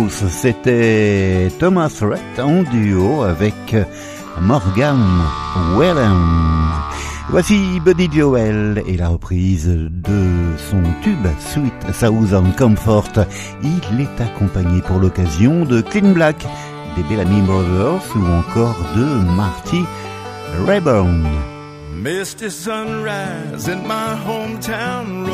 C'était 0.08 1.50
Thomas 1.60 1.94
Rhett 2.02 2.40
en 2.40 2.64
duo 2.64 3.24
avec 3.24 3.76
Morgan 4.40 5.04
Wallen. 5.76 6.16
Voici 7.30 7.80
Buddy 7.84 8.10
Joel 8.12 8.82
et 8.88 8.98
la 8.98 9.10
reprise 9.10 9.68
de 9.68 10.56
son 10.70 10.82
tube 11.04 11.28
Sweet 11.40 11.94
Southern 11.94 12.54
Comfort. 12.56 13.12
Il 13.64 14.02
est 14.02 14.22
accompagné 14.22 14.82
pour 14.82 15.00
l'occasion 15.00 15.66
de 15.66 15.82
Clean 15.82 16.12
Black, 16.14 16.48
des 16.96 17.04
Bellamy 17.04 17.42
Brothers 17.42 18.04
ou 18.16 18.26
encore 18.26 18.78
de 18.96 19.06
Marty 19.36 19.84
Rayburn. 20.66 21.28
Misty 22.02 22.50
sunrise 22.50 23.68
in 23.68 23.86
my 23.86 24.16
hometown, 24.26 25.26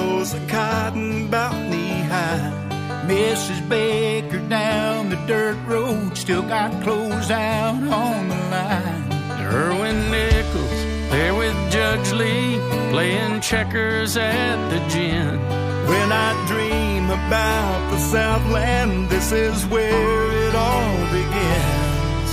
high. 2.09 2.64
Mrs. 3.07 3.69
Baker 3.69 4.39
down 4.49 5.09
the 5.09 5.17
dirt 5.27 5.57
road 5.67 6.17
still 6.17 6.41
got 6.41 6.71
clothes 6.83 7.29
out 7.29 7.75
on 7.75 8.29
the 8.29 8.35
line. 8.35 9.13
Erwin 9.41 10.09
Nichols 10.09 10.85
there 11.11 11.35
with 11.35 11.55
Judge 11.71 12.11
Lee 12.13 12.57
playing 12.89 13.41
checkers 13.41 14.17
at 14.17 14.57
the 14.69 14.79
gin. 14.89 15.39
When 15.87 16.11
I 16.11 16.33
dream 16.47 17.05
about 17.11 17.91
the 17.91 17.99
Southland, 17.99 19.09
this 19.09 19.31
is 19.31 19.65
where 19.67 20.47
it 20.47 20.55
all 20.55 20.97
begins. 21.13 22.29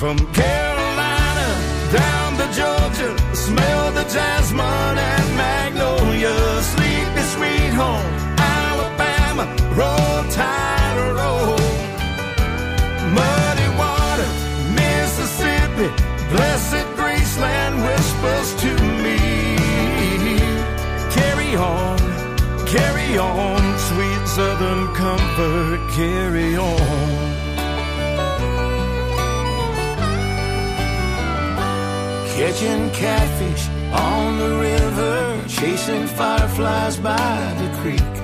From 0.00 0.16
Carolina 0.32 1.48
down 1.92 2.30
to 2.38 2.46
Georgia, 2.58 3.36
smell 3.36 3.92
the 3.92 4.04
jasmine 4.04 4.98
and 5.12 5.36
magnolia. 5.36 6.34
Sleepy 6.62 7.22
sweet 7.34 7.72
home, 7.74 8.11
carry 23.02 23.18
on, 23.18 23.78
sweet 23.78 24.26
southern 24.26 24.94
comfort, 24.94 25.80
carry 25.92 26.56
on. 26.56 27.32
Catching 32.34 32.90
catfish 32.90 33.68
on 33.92 34.38
the 34.38 34.58
river, 34.58 35.44
chasing 35.48 36.06
fireflies 36.06 36.96
by 36.96 37.54
the 37.58 37.68
creek. 37.80 38.14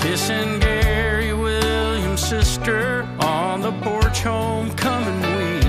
Kissing 0.00 0.60
Gary 0.60 1.32
Williams' 1.32 2.22
sister 2.22 3.08
on 3.20 3.60
the 3.60 3.72
porch 3.82 4.22
homecoming 4.22 5.20
week. 5.38 5.64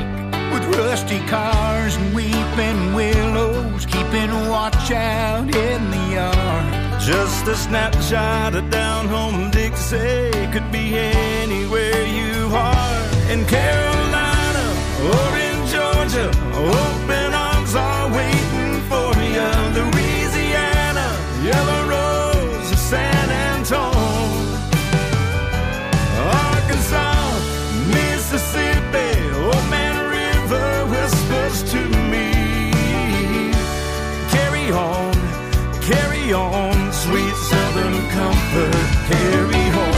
With 0.54 0.78
rusty 0.78 1.20
cars 1.28 1.96
and 1.96 2.16
weeping 2.16 2.94
willows, 2.94 3.86
keeping 3.86 4.32
watch 4.50 4.92
out 4.92 5.56
in 5.56 5.92
the. 5.92 5.97
Just 7.08 7.48
a 7.48 7.56
snapshot 7.56 8.54
of 8.54 8.70
down 8.70 9.08
home 9.08 9.50
Dixie 9.50 10.30
could 10.52 10.70
be 10.74 10.98
anywhere 10.98 12.04
you 12.06 12.50
are. 12.54 13.02
In 13.32 13.46
Carolina 13.46 14.66
or 15.08 15.38
in 15.38 15.58
Georgia, 15.68 16.28
open 16.54 17.37
comfort, 38.48 38.74
carry 39.08 39.70
on. 39.72 39.97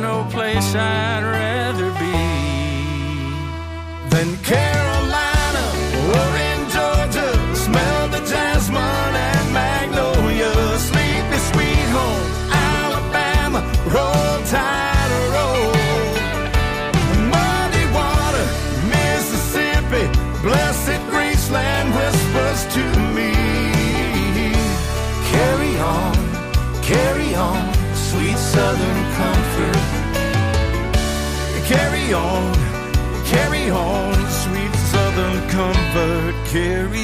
There's 0.00 0.12
no 0.12 0.24
place 0.30 0.76
I'd 0.76 1.24
rather 1.24 1.90
be. 1.98 2.12
than 4.10 4.36
Carolina 4.44 4.67
Carry 32.08 32.20
on, 32.24 32.54
carry 33.26 33.70
on, 33.70 34.14
sweet 34.30 34.74
southern 34.92 35.46
comfort, 35.50 36.34
carry 36.46 36.97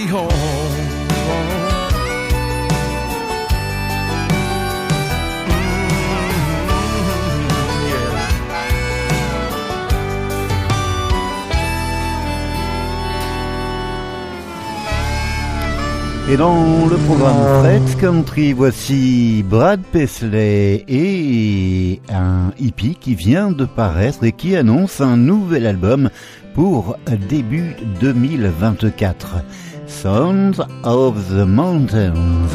Et 16.26 16.38
dans 16.38 16.86
le 16.86 16.96
programme 16.96 17.60
Fred's 17.60 17.94
Country, 17.96 18.54
voici 18.54 19.44
Brad 19.46 19.82
Paisley 19.92 20.82
et 20.88 22.00
un 22.10 22.50
hippie 22.58 22.96
qui 22.98 23.14
vient 23.14 23.50
de 23.50 23.66
paraître 23.66 24.24
et 24.24 24.32
qui 24.32 24.56
annonce 24.56 25.02
un 25.02 25.18
nouvel 25.18 25.66
album 25.66 26.08
pour 26.54 26.96
début 27.28 27.76
2024. 28.00 29.42
Sounds 29.86 30.62
of 30.84 31.28
the 31.28 31.46
Mountains. 31.46 32.48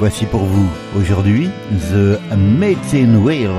Voici 0.00 0.24
pour 0.24 0.42
vous 0.42 0.68
aujourd'hui 1.00 1.50
The 1.92 2.18
Matin 2.36 3.22
Wheel. 3.22 3.52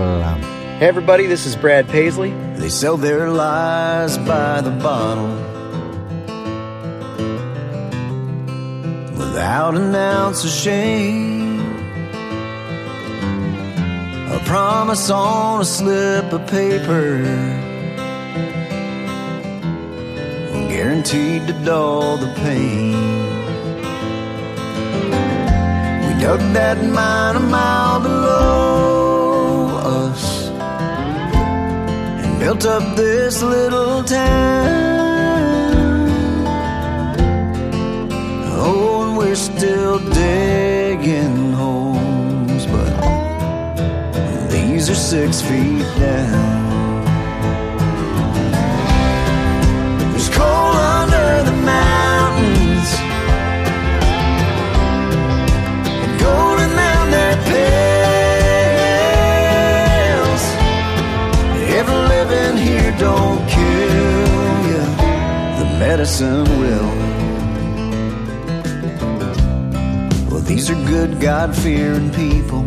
Hey 0.82 0.90
everybody, 0.90 1.28
this 1.28 1.46
is 1.46 1.56
Brad 1.56 1.88
Paisley. 1.88 2.34
They 2.58 2.70
sell 2.70 2.98
their 2.98 3.30
lies 3.30 4.18
by 4.18 4.62
the 4.62 4.72
bottle 4.84 5.59
without 9.20 9.76
an 9.76 9.94
ounce 9.94 10.46
of 10.46 10.50
shame. 10.50 11.60
A 14.32 14.40
promise 14.46 15.10
on 15.10 15.62
a 15.62 15.66
slip 15.66 16.32
of 16.32 16.48
paper, 16.48 17.22
guaranteed 20.70 21.48
to 21.48 21.54
dull 21.66 22.16
the 22.18 22.32
pain. 22.46 22.94
We 26.06 26.12
dug 26.24 26.40
that 26.58 26.78
mine 26.98 27.36
a 27.36 27.46
mile 27.58 28.00
below 28.00 29.68
us 30.02 30.48
and 32.24 32.40
built 32.40 32.66
up 32.66 32.96
this 32.96 33.44
little 33.44 34.04
town. 34.04 34.89
We're 39.30 39.36
still 39.36 40.00
digging 40.00 41.54
holes, 41.54 42.66
but 42.66 42.90
these 44.50 44.90
are 44.90 44.96
six 44.96 45.40
feet 45.40 45.86
down. 46.00 47.04
There's 50.12 50.30
coal 50.30 50.74
under 50.98 51.44
the 51.44 51.52
mountains 51.62 52.90
and 56.04 56.20
gold 56.20 56.60
around 56.60 57.12
their 57.12 57.36
pails. 57.54 57.94
Every 61.78 62.02
living 62.16 62.58
here 62.58 62.92
don't 62.98 63.48
kill 63.48 64.66
you, 64.70 64.82
the 65.60 65.66
medicine 65.78 66.46
will. 66.60 66.99
These 70.50 70.72
are 70.72 70.86
good, 70.88 71.22
God 71.22 71.56
fearing 71.56 72.10
people. 72.10 72.66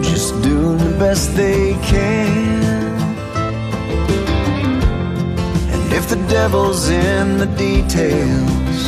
Just 0.00 0.40
doing 0.42 0.78
the 0.78 0.94
best 0.96 1.34
they 1.34 1.72
can. 1.82 2.62
And 5.72 5.92
if 5.92 6.08
the 6.08 6.24
devil's 6.28 6.88
in 6.88 7.38
the 7.38 7.50
details, 7.66 8.78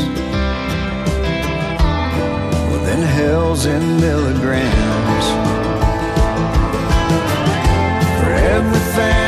well, 2.68 2.84
then 2.86 3.02
hell's 3.02 3.66
in 3.66 4.00
milligrams. 4.00 5.26
For 8.20 8.30
every 8.54 8.84
family 8.94 9.24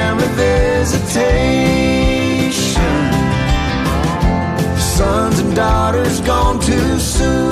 visitation, 4.97 5.33
son 5.33 5.55
daughter's 5.55 6.21
gone 6.21 6.61
too 6.61 6.99
soon. 6.99 7.51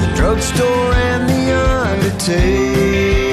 The 0.00 0.12
drugstore 0.16 0.92
and 0.92 1.28
the 1.28 1.54
undertaker. 1.56 3.23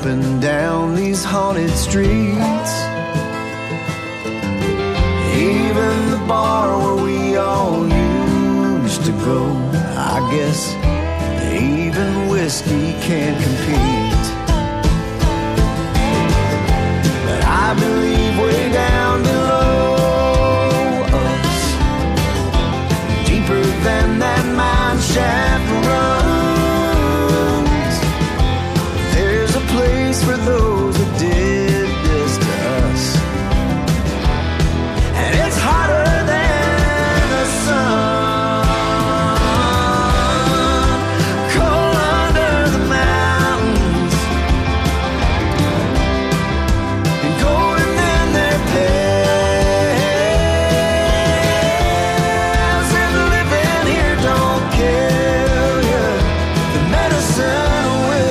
Up 0.00 0.06
and 0.06 0.40
down 0.40 0.94
these 0.94 1.22
haunted 1.22 1.68
streets. 1.68 2.72
Even 5.36 6.10
the 6.10 6.24
bar 6.26 6.78
where 6.78 7.04
we 7.04 7.36
all 7.36 7.86
used 7.86 9.04
to 9.04 9.12
go. 9.12 9.44
I 9.98 10.26
guess 10.32 10.74
even 11.52 12.28
whiskey 12.30 12.94
can't 13.02 13.36
compete. 13.44 14.26
But 17.26 17.44
I 17.44 17.74
believe 17.78 18.19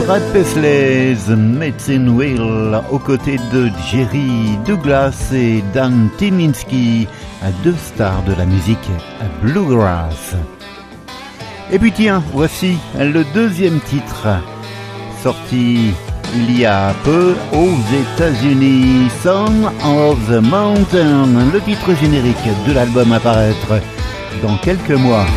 Brad 0.10 0.24
Paisley, 0.34 1.15
Medicine 1.38 2.10
Wheel, 2.10 2.82
aux 2.89 2.98
côtés 2.98 3.38
de 3.54 3.69
Jerry 3.91 4.58
Douglas 4.65 5.30
et 5.32 5.63
Dan 5.72 6.10
Timinski, 6.17 7.08
deux 7.63 7.76
stars 7.76 8.24
de 8.24 8.34
la 8.34 8.48
musique 8.48 8.89
bluegrass. 9.43 10.36
Et 11.72 11.78
puis 11.78 11.91
tiens, 11.91 12.24
voici 12.34 12.80
le 12.98 13.24
deuxième 13.36 13.80
titre, 13.82 14.26
sorti 15.22 15.93
il 16.36 16.60
y 16.60 16.65
a 16.65 16.91
peu 17.04 17.36
aux 17.54 17.78
États-Unis, 17.93 19.12
Song 19.22 19.65
of 19.86 20.17
the 20.28 20.41
Mountain, 20.41 21.52
le 21.54 21.62
titre 21.62 21.93
générique 22.02 22.50
de 22.67 22.74
l'album 22.74 23.12
à 23.12 23.19
paraître 23.19 23.80
dans 24.41 24.58
quelques 24.58 24.89
mois. 24.89 25.28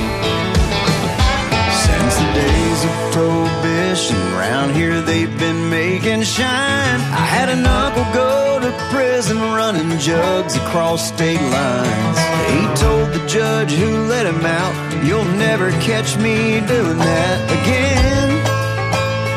They've 5.12 5.38
been 5.38 5.68
making 5.68 6.22
shine. 6.22 7.01
I 7.22 7.25
had 7.37 7.48
an 7.51 7.66
uncle 7.66 8.07
go 8.14 8.59
to 8.64 8.70
prison 8.90 9.38
running 9.61 9.98
jugs 9.98 10.57
across 10.57 11.09
state 11.14 11.44
lines. 11.59 12.18
He 12.53 12.61
told 12.85 13.07
the 13.16 13.22
judge 13.27 13.72
who 13.72 13.90
let 14.14 14.25
him 14.25 14.42
out, 14.61 14.75
You'll 15.07 15.33
never 15.48 15.70
catch 15.88 16.16
me 16.16 16.64
doing 16.75 16.98
that 17.11 17.38
again. 17.59 18.29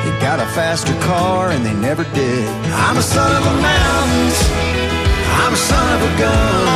He 0.06 0.12
got 0.28 0.40
a 0.40 0.48
faster 0.58 0.96
car 1.10 1.50
and 1.50 1.66
they 1.66 1.76
never 1.90 2.06
did. 2.22 2.48
I'm 2.88 2.98
a 2.98 3.06
son 3.16 3.30
of 3.36 3.44
the 3.44 3.58
mountains. 3.72 4.38
I'm 5.44 5.54
a 5.60 5.62
son 5.72 5.88
of 5.96 6.02
a 6.10 6.12
gun. 6.24 6.68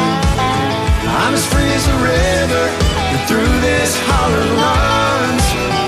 I'm 1.24 1.34
as 1.40 1.46
free 1.54 1.72
as 1.80 1.86
a 1.96 1.98
river 2.12 2.66
that 3.12 3.24
through 3.30 3.54
this 3.64 3.92
holler 4.08 4.48
runs. 4.60 5.79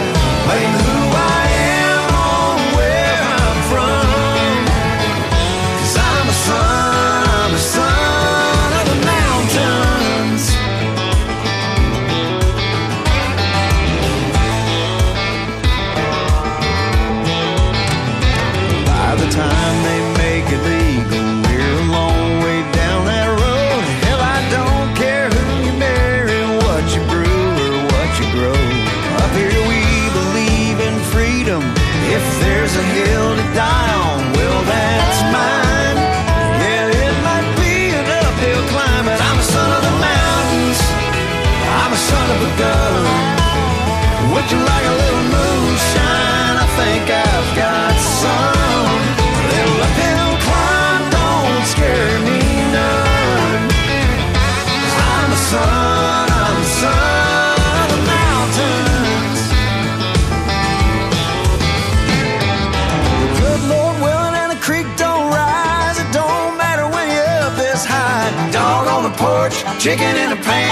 Chicken 69.82 70.16
in 70.16 70.32
a 70.32 70.36
pan. 70.36 70.71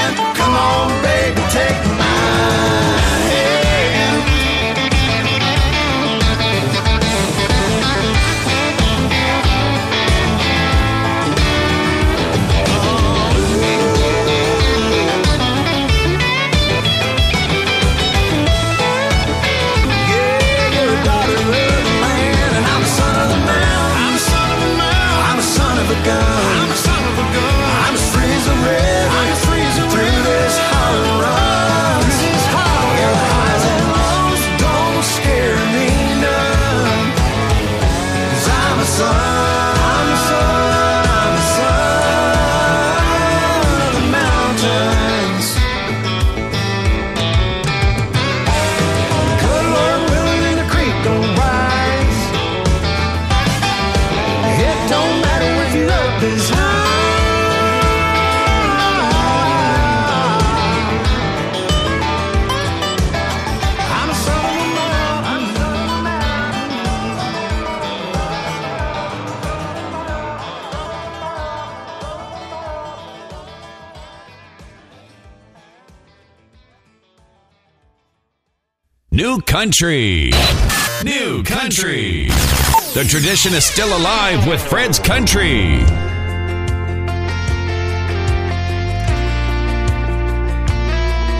Country. 79.59 80.31
New 81.03 81.43
Country. 81.43 82.27
The 82.93 83.05
tradition 83.05 83.53
is 83.53 83.65
still 83.65 83.89
alive 83.89 84.47
with 84.47 84.61
Fred's 84.61 84.99
Country. 84.99 85.79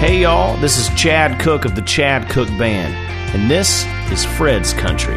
Hey, 0.01 0.23
y'all, 0.23 0.57
this 0.57 0.77
is 0.77 0.89
Chad 1.01 1.39
Cooke 1.39 1.63
of 1.63 1.75
the 1.75 1.81
Chad 1.83 2.29
Cooke 2.29 2.49
Band, 2.59 2.93
and 3.33 3.49
this 3.49 3.85
is 4.11 4.25
Fred's 4.25 4.73
Country. 4.73 5.15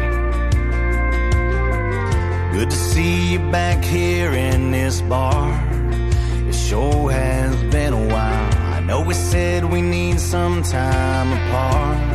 Good 2.53 2.69
to 2.69 2.77
see 2.77 3.33
you 3.33 3.39
back 3.51 3.83
here 3.83 4.31
in 4.31 4.71
this 4.71 5.01
bar. 5.01 5.51
It 6.47 6.55
sure 6.55 7.11
has 7.11 7.53
been 7.69 7.91
a 7.91 8.07
while. 8.07 8.53
I 8.73 8.79
know 8.79 9.01
we 9.01 9.13
said 9.13 9.65
we 9.65 9.81
need 9.81 10.21
some 10.21 10.63
time 10.63 11.33
apart 11.33 12.12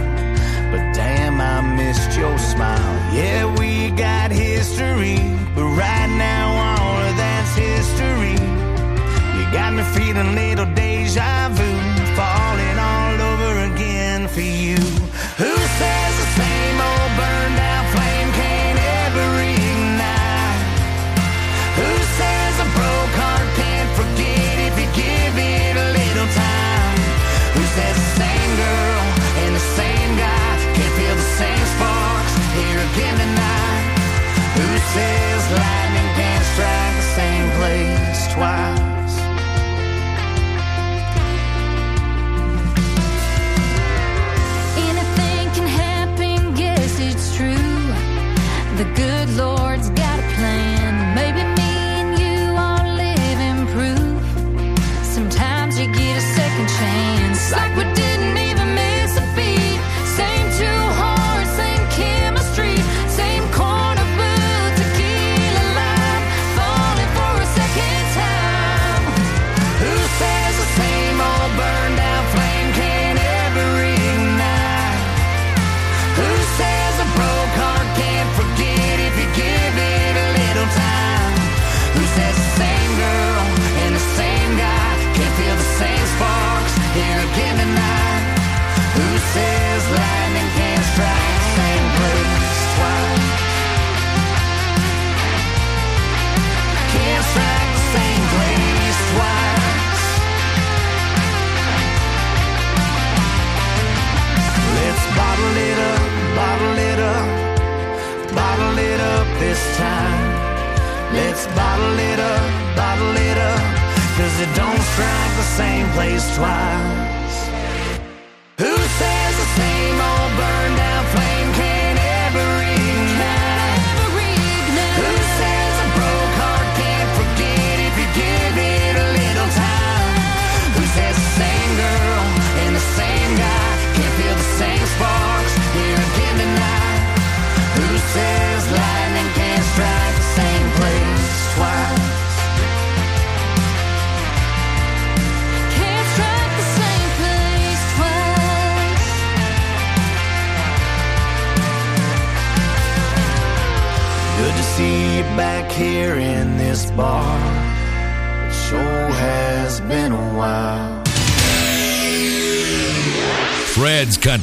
missed 1.89 2.19
your 2.19 2.37
smile. 2.37 2.95
Yeah, 3.15 3.47
we 3.59 3.91
got 3.93 4.31
history, 4.31 5.17
but 5.55 5.69
right 5.85 6.11
now 6.31 6.47
all 6.67 7.01
of 7.09 7.17
that's 7.17 7.55
history. 7.57 8.39
You 9.37 9.45
got 9.59 9.73
me 9.73 9.83
feeling 9.97 10.35
little 10.35 10.69
deja 10.75 11.49
vu, 11.49 11.71
falling 12.19 12.79
all 12.93 13.17
over 13.33 13.53
again 13.71 14.29
for 14.29 14.47
you. 14.65 14.77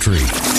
country. 0.06 0.55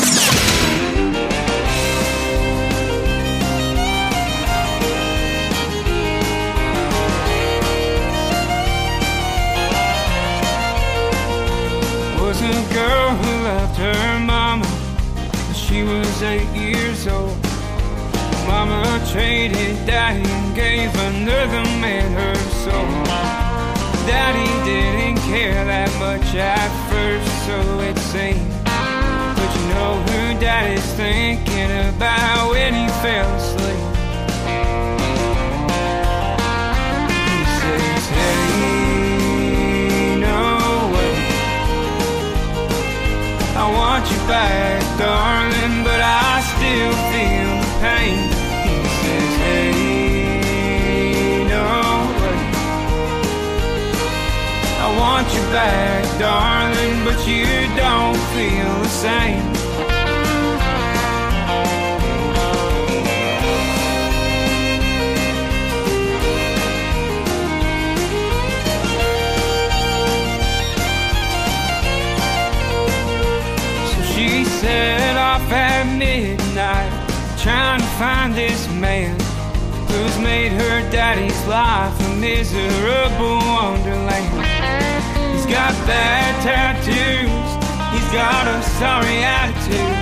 daddy's 80.91 81.47
life 81.47 81.95
a 82.01 82.15
miserable 82.17 83.39
wonderland. 83.39 84.27
He's 85.33 85.47
got 85.47 85.73
bad 85.87 86.35
tattoos, 86.43 87.51
he's 87.93 88.11
got 88.13 88.47
a 88.47 88.63
sorry 88.79 89.23
attitude. 89.23 89.97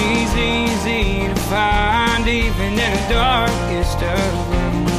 He's 0.00 0.32
easy 0.36 1.28
to 1.28 1.34
find 1.48 2.26
even 2.26 2.72
in 2.72 2.76
the 2.76 3.06
darkest 3.10 4.02
of 4.02 4.48
rooms. 4.50 4.90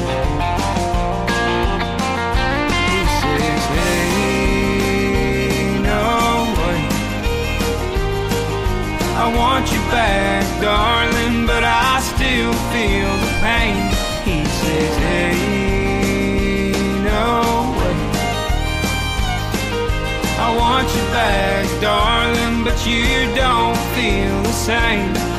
He 2.71 3.03
says, 3.19 3.63
hey, 3.75 4.29
no 5.81 6.05
way. 6.57 6.81
I 9.17 9.25
want 9.35 9.65
you 9.71 9.81
back, 9.89 10.45
darling. 10.61 11.10
back, 21.21 21.81
darling, 21.81 22.63
but 22.63 22.85
you 22.85 23.05
don't 23.35 23.77
feel 23.95 24.41
the 24.43 24.51
same. 24.51 25.30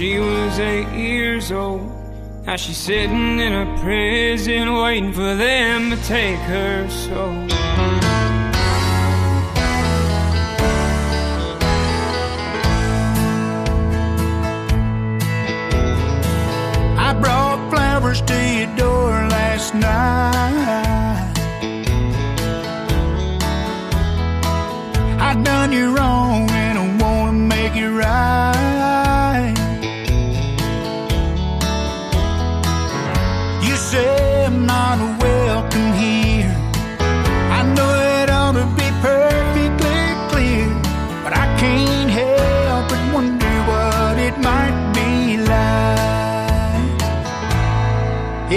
She 0.00 0.18
was 0.18 0.58
eight 0.58 0.88
years 0.96 1.52
old. 1.52 1.82
Now 2.46 2.56
she's 2.56 2.78
sitting 2.78 3.38
in 3.38 3.52
a 3.52 3.78
prison 3.80 4.72
waiting 4.76 5.12
for 5.12 5.34
them 5.34 5.90
to 5.90 5.96
take 6.04 6.38
her 6.38 6.88
soul. 6.88 7.39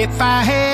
If 0.04 0.20
I 0.20 0.44
had 0.44 0.73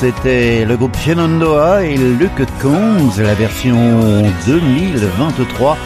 C'était 0.00 0.64
le 0.64 0.76
groupe 0.76 0.96
Shenandoah 0.96 1.84
et 1.84 1.96
Luke 1.96 2.46
Combs, 2.60 3.18
la 3.18 3.34
version 3.34 3.76
2023 4.46 5.76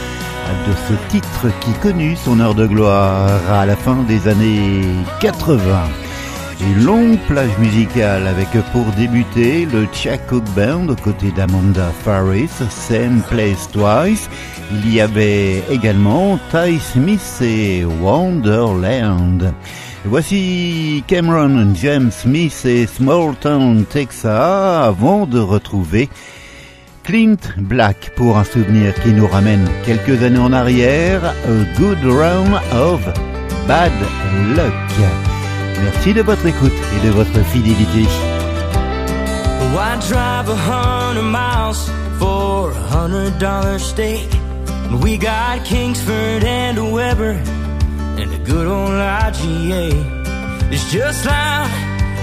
de 0.66 0.72
ce 0.88 1.10
titre 1.10 1.46
qui 1.60 1.72
connut 1.82 2.16
son 2.16 2.38
heure 2.40 2.54
de 2.54 2.66
gloire 2.66 3.30
à 3.50 3.66
la 3.66 3.76
fin 3.76 4.02
des 4.04 4.28
années 4.28 4.82
80. 5.20 5.58
Une 6.60 6.84
longue 6.84 7.18
plage 7.26 7.58
musicale 7.58 8.26
avec 8.26 8.48
pour 8.72 8.84
débuter 8.96 9.66
le 9.66 9.86
Cook 10.28 10.44
Band 10.54 10.88
aux 10.88 10.96
côtés 10.96 11.32
d'Amanda 11.32 11.90
Faris, 12.04 12.50
Same 12.70 13.20
Place 13.28 13.68
Twice. 13.72 14.28
Il 14.70 14.94
y 14.94 15.00
avait 15.00 15.62
également 15.70 16.38
Ty 16.50 16.78
Smith 16.78 17.40
et 17.42 17.84
Wonderland. 17.84 19.52
Voici 20.06 21.02
Cameron 21.06 21.74
James 21.74 22.10
Smith 22.10 22.64
et 22.66 22.86
Small 22.86 23.34
Town 23.36 23.84
Texas 23.86 24.84
avant 24.86 25.26
de 25.26 25.40
retrouver 25.40 26.10
Clint 27.02 27.38
Black 27.56 28.12
pour 28.14 28.36
un 28.36 28.44
souvenir 28.44 28.94
qui 29.02 29.12
nous 29.12 29.26
ramène 29.26 29.66
quelques 29.84 30.22
années 30.22 30.38
en 30.38 30.52
arrière, 30.52 31.24
A 31.24 31.78
Good 31.78 32.04
Round 32.04 32.54
of 32.74 33.00
Bad 33.66 33.92
Luck. 34.54 34.72
Merci 35.82 36.12
de 36.12 36.22
votre 36.22 36.46
écoute 36.46 36.72
et 36.96 37.06
de 37.06 37.10
votre 37.10 37.42
fidélité. 37.46 38.04
And 48.18 48.30
the 48.30 48.38
good 48.38 48.66
old 48.66 48.90
IGA. 48.90 50.72
is 50.72 50.84
just 50.92 51.24
loud 51.26 51.70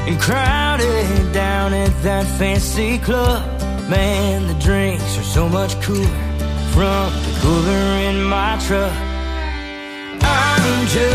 and 0.08 0.20
crowded 0.20 1.34
down 1.34 1.74
at 1.74 1.94
that 2.04 2.26
fancy 2.38 2.98
club. 2.98 3.44
Man, 3.90 4.48
the 4.48 4.54
drinks 4.56 5.18
are 5.18 5.24
so 5.24 5.50
much 5.50 5.80
cooler 5.82 6.08
from 6.74 7.12
the 7.26 7.40
cooler 7.42 7.84
in 8.08 8.24
my 8.24 8.58
truck. 8.66 8.94
I'm 10.24 10.88
just 10.88 11.11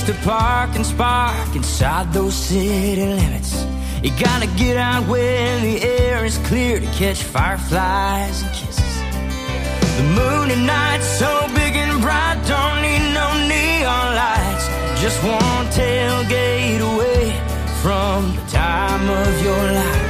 place 0.00 0.16
to 0.16 0.28
park 0.28 0.70
and 0.76 0.84
spark 0.86 1.56
inside 1.56 2.12
those 2.12 2.34
city 2.34 2.96
limits. 2.96 3.64
You 4.02 4.10
gotta 4.18 4.46
get 4.56 4.76
out 4.76 5.06
when 5.08 5.62
the 5.62 5.82
air 5.82 6.24
is 6.24 6.38
clear 6.48 6.80
to 6.80 6.86
catch 6.86 7.22
fireflies 7.22 8.42
and 8.42 8.52
kisses. 8.52 8.94
The 9.96 10.04
moon 10.18 10.50
at 10.50 10.62
night 10.76 11.02
so 11.02 11.30
big 11.54 11.76
and 11.76 12.00
bright, 12.00 12.38
don't 12.46 12.82
need 12.82 13.04
no 13.20 13.28
neon 13.48 14.14
lights. 14.22 14.66
Just 15.00 15.22
one 15.22 15.66
tailgate 15.78 16.80
away 16.92 17.32
from 17.82 18.34
the 18.36 18.44
time 18.50 19.04
of 19.08 19.32
your 19.42 19.64
life. 19.80 20.08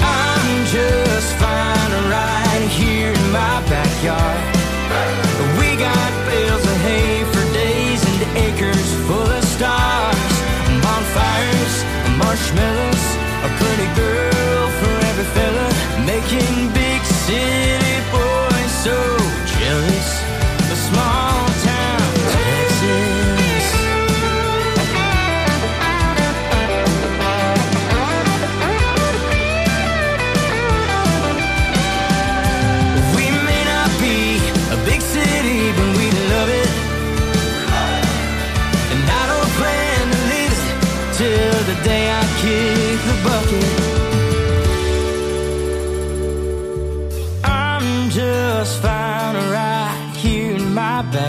I'm 0.00 0.66
just 0.66 1.30
fine 1.42 1.92
right 2.16 2.66
here 2.70 3.12
in 3.12 3.32
my 3.32 3.56
backyard. 3.72 4.42
We 5.58 5.76
got 5.76 6.10
bales 6.26 6.64
of 6.64 6.76
hay 6.86 7.17
full 9.08 9.30
of 9.38 9.44
stars, 9.56 10.34
bonfires, 10.84 11.74
marshmallows, 12.20 13.04
a 13.46 13.50
pretty 13.60 13.88
girl 13.96 14.64
for 14.78 14.94
every 15.08 15.28
fella, 15.36 15.66
making 16.04 16.68
big 16.74 17.00
city 17.24 17.96
boys 18.12 18.72
so 18.84 19.27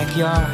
backyard. 0.09 0.49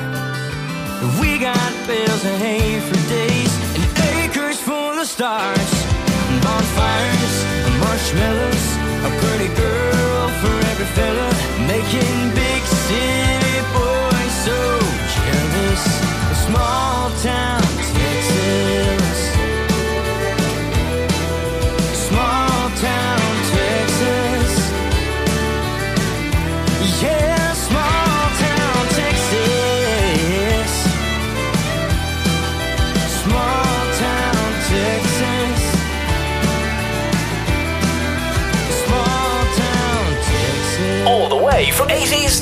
We 1.21 1.37
got 1.39 1.71
bales 1.87 2.25
of 2.25 2.37
hay 2.39 2.79
for 2.79 2.95
days 3.09 3.53
and 3.75 3.85
acres 4.19 4.59
full 4.59 4.99
of 4.99 5.07
stars, 5.07 5.71
bonfires, 6.43 7.35
marshmallows, 7.79 8.65
a 9.07 9.11
pretty 9.21 9.53
girl 9.55 10.27
for 10.41 10.55
every 10.71 10.89
fella, 10.97 11.29
making 11.67 12.34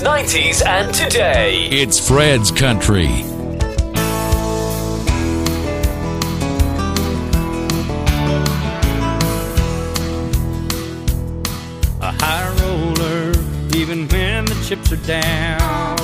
90s, 0.04 0.66
and 0.66 0.93
today. 0.93 1.68
It's 1.72 1.97
Fred's 1.97 2.51
Country. 2.51 3.08
a 12.01 12.12
high 12.20 12.49
roller, 12.62 13.32
even 13.78 14.10
when 14.10 14.43
the 14.43 14.62
chips 14.68 14.91
are 14.91 14.97
down. 15.08 15.95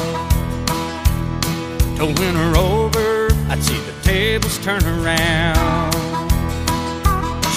To 1.98 2.06
win 2.06 2.36
her 2.36 2.56
over, 2.56 3.28
I'd 3.50 3.62
see 3.62 3.78
the 3.80 4.02
tables 4.02 4.58
turn 4.60 4.82
around. 4.86 5.94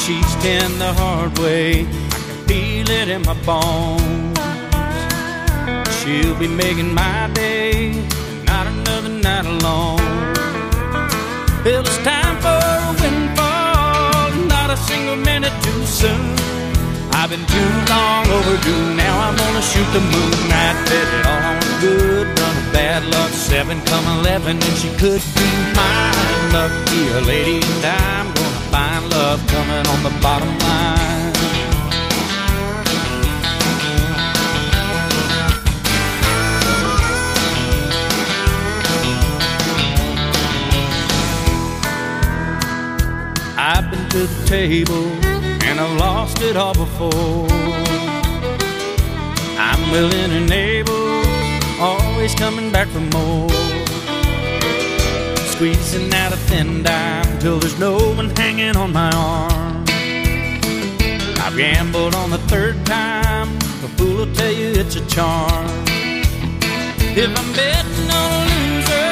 She's 0.04 0.34
ten 0.42 0.76
the 0.80 0.92
hard 0.92 1.38
way, 1.38 1.82
I 1.82 1.86
can 1.86 2.46
feel 2.48 2.90
it 2.90 3.08
in 3.08 3.22
my 3.22 3.40
bones. 3.44 4.31
She'll 6.02 6.34
be 6.34 6.48
making 6.48 6.92
my 6.92 7.30
day, 7.32 7.92
not 8.44 8.66
another 8.66 9.08
night 9.08 9.46
alone. 9.46 10.02
Well, 11.64 11.86
it's 11.86 11.96
time 11.98 12.36
for 12.42 12.58
a 12.58 12.90
windfall, 13.00 14.32
not 14.50 14.70
a 14.70 14.76
single 14.76 15.14
minute 15.14 15.52
too 15.62 15.86
soon. 15.86 16.34
I've 17.14 17.30
been 17.30 17.46
too 17.46 17.72
long 17.86 18.26
overdue. 18.26 18.96
Now 18.96 19.14
I'm 19.20 19.36
gonna 19.36 19.62
shoot 19.62 19.86
the 19.94 20.00
moon. 20.00 20.34
I 20.50 20.74
bet 20.90 21.06
it 21.06 21.24
all 21.24 21.42
on 21.54 21.62
a 21.62 21.80
good 21.80 22.26
run 22.26 22.56
of 22.56 22.72
bad 22.72 23.04
luck. 23.14 23.30
Seven 23.30 23.80
come 23.82 24.04
eleven, 24.18 24.56
and 24.56 24.76
she 24.82 24.88
could 24.98 25.22
be 25.38 25.48
mine. 25.78 26.52
Lucky 26.52 27.02
a 27.14 27.20
lady, 27.20 27.62
and 27.62 27.84
I'm 27.86 28.26
gonna 28.34 28.62
find 28.74 29.08
love 29.08 29.38
coming 29.46 29.86
on 29.86 30.02
the 30.02 30.14
bottom 30.20 30.50
line. 30.58 31.21
To 44.12 44.26
the 44.26 44.46
table 44.46 45.06
and 45.64 45.80
I've 45.80 45.96
lost 45.98 46.42
it 46.42 46.54
all 46.54 46.74
before. 46.74 47.48
I'm 49.56 49.90
willing 49.90 50.32
and 50.38 50.50
able, 50.50 51.24
always 51.80 52.34
coming 52.34 52.70
back 52.70 52.88
for 52.88 53.00
more. 53.16 53.48
Squeezing 55.52 56.12
out 56.12 56.30
a 56.34 56.36
thin 56.36 56.82
dime 56.82 57.38
till 57.38 57.58
there's 57.58 57.78
no 57.78 57.96
one 58.12 58.28
hanging 58.36 58.76
on 58.76 58.92
my 58.92 59.10
arm. 59.12 59.84
I've 61.44 61.56
gambled 61.56 62.14
on 62.14 62.28
the 62.28 62.42
third 62.52 62.84
time, 62.84 63.48
a 63.82 63.88
fool 63.96 64.26
will 64.26 64.34
tell 64.34 64.52
you 64.52 64.72
it's 64.74 64.96
a 64.96 65.06
charm. 65.06 65.66
If 67.16 67.30
I'm 67.40 67.50
betting 67.56 68.10
on 68.20 68.28
a 68.30 68.44
loser, 68.50 69.10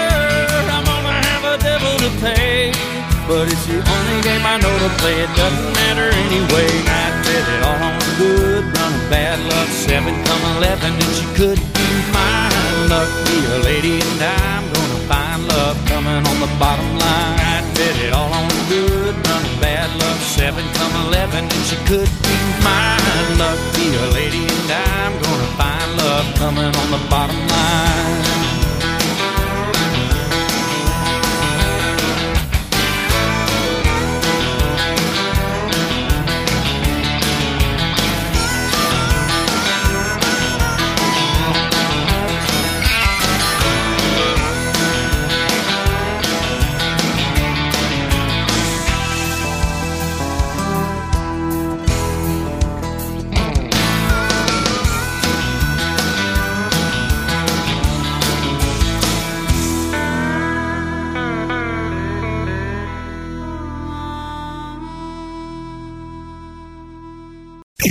I'm 0.74 0.84
gonna 0.84 1.16
have 1.28 1.44
a 1.54 1.62
devil 1.62 1.96
to 2.04 2.10
pay. 2.20 2.89
But 3.30 3.46
it's 3.46 3.62
the 3.70 3.78
only 3.78 4.18
game 4.26 4.42
I 4.42 4.58
know 4.58 4.74
to 4.74 4.90
play. 4.98 5.22
It 5.22 5.30
doesn't 5.38 5.70
matter 5.78 6.10
anyway. 6.26 6.66
I 6.66 7.14
bet 7.22 7.46
it 7.46 7.62
all 7.62 7.78
on 7.78 7.94
a 7.94 8.10
good 8.18 8.64
run 8.74 8.90
of 8.90 9.06
bad 9.06 9.38
luck. 9.46 9.68
Seven 9.70 10.18
come 10.26 10.42
eleven, 10.58 10.90
and 10.98 11.12
she 11.14 11.22
could 11.38 11.62
be 11.62 11.88
mine. 12.10 12.90
Lucky 12.90 13.38
a 13.54 13.58
lady, 13.62 14.02
and 14.02 14.18
I'm 14.18 14.66
gonna 14.74 15.00
find 15.06 15.46
love 15.46 15.78
coming 15.86 16.26
on 16.26 16.36
the 16.42 16.50
bottom 16.58 16.90
line. 16.98 17.38
I 17.38 17.62
bet 17.78 17.94
it 18.02 18.12
all 18.12 18.34
on 18.34 18.50
a 18.50 18.60
good 18.66 19.14
run 19.14 19.42
of 19.46 19.56
bad 19.62 19.94
luck. 20.02 20.18
Seven 20.26 20.66
come 20.74 20.94
eleven, 21.06 21.46
and 21.46 21.64
she 21.70 21.78
could 21.86 22.10
be 22.26 22.36
mine. 22.66 23.38
Lucky 23.38 23.94
a 23.94 24.06
lady, 24.10 24.42
and 24.42 24.70
I'm 24.74 25.14
gonna 25.22 25.50
find 25.54 25.90
love 26.02 26.26
coming 26.34 26.66
on 26.74 26.88
the 26.90 27.02
bottom 27.06 27.38
line. 27.46 28.39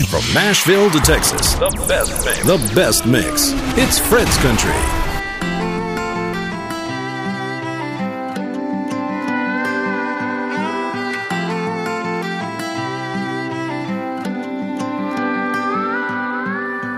From 0.08 0.22
Nashville 0.36 0.92
to 0.92 1.00
Texas, 1.00 1.54
The 1.56 1.70
best 1.88 2.24
mix. 2.24 2.44
the 2.46 2.76
best 2.76 3.06
mix. 3.08 3.52
It's 3.76 3.98
Fred's 3.98 4.38
Country. 4.38 4.72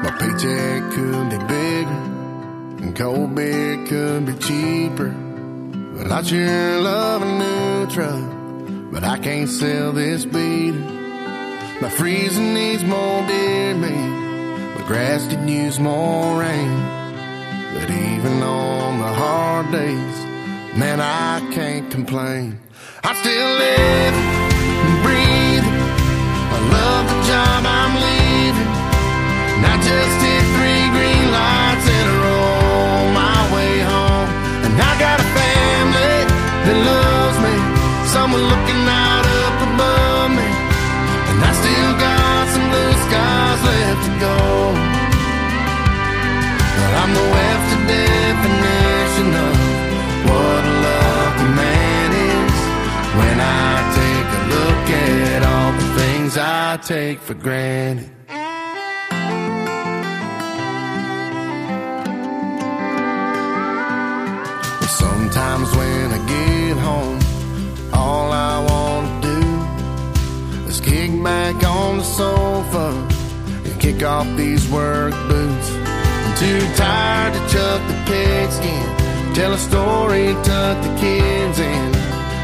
My 0.03 0.11
paycheck 0.19 0.91
could 0.93 1.29
be 1.29 1.37
bigger, 1.37 2.01
and 2.81 2.95
cold 2.95 3.35
beer 3.35 3.85
could 3.87 4.25
be 4.25 4.33
cheaper. 4.33 5.13
Well, 5.95 6.11
I 6.11 6.21
sure 6.23 6.79
love 6.81 7.21
a 7.21 7.31
new 7.43 7.87
truck, 7.93 8.91
but 8.91 9.03
I 9.03 9.17
can't 9.19 9.49
sell 9.49 9.91
this 9.91 10.25
beater. 10.25 10.83
My 11.81 11.89
freezer 11.89 12.39
needs 12.41 12.83
more 12.83 13.25
deer 13.25 13.73
meat, 13.73 13.89
my 13.89 14.83
grass 14.85 15.27
could 15.27 15.49
use 15.49 15.79
more 15.79 16.39
rain. 16.39 16.77
But 17.73 17.89
even 17.89 18.43
on 18.43 18.99
the 18.99 19.07
hard 19.07 19.71
days, 19.71 20.17
man, 20.77 21.01
I 21.01 21.39
can't 21.51 21.89
complain. 21.89 22.59
I 23.03 23.15
still 23.15 23.51
live 23.65 24.13
and 24.85 24.95
breathe. 25.01 25.67
I 26.53 26.59
love 26.77 27.05
the 27.09 27.19
job 27.31 27.65
I'm 27.65 27.93
leaving. 28.05 28.71
I 29.65 29.75
just 29.81 30.17
hit 30.21 30.45
three 30.53 30.85
green 30.93 31.31
lights 31.31 31.70
take 56.91 57.19
for 57.19 57.35
granted. 57.35 58.09
Sometimes 65.01 65.73
when 65.77 66.11
I 66.11 66.19
get 66.27 66.77
home, 66.89 67.19
all 67.93 68.29
I 68.33 68.55
want 68.69 69.23
to 69.23 69.29
do 69.29 70.67
is 70.67 70.81
kick 70.81 71.11
back 71.23 71.63
on 71.63 71.99
the 71.99 72.03
sofa 72.03 72.87
and 73.63 73.79
kick 73.79 74.03
off 74.03 74.27
these 74.35 74.67
work 74.67 75.13
boots. 75.29 75.69
I'm 76.25 76.35
too 76.43 76.59
tired 76.75 77.33
to 77.35 77.41
chuck 77.53 77.81
the 77.87 77.97
pigskin, 78.09 79.33
tell 79.33 79.53
a 79.53 79.57
story, 79.57 80.33
tuck 80.43 80.75
the 80.83 80.93
kids 80.99 81.57
in, 81.57 81.95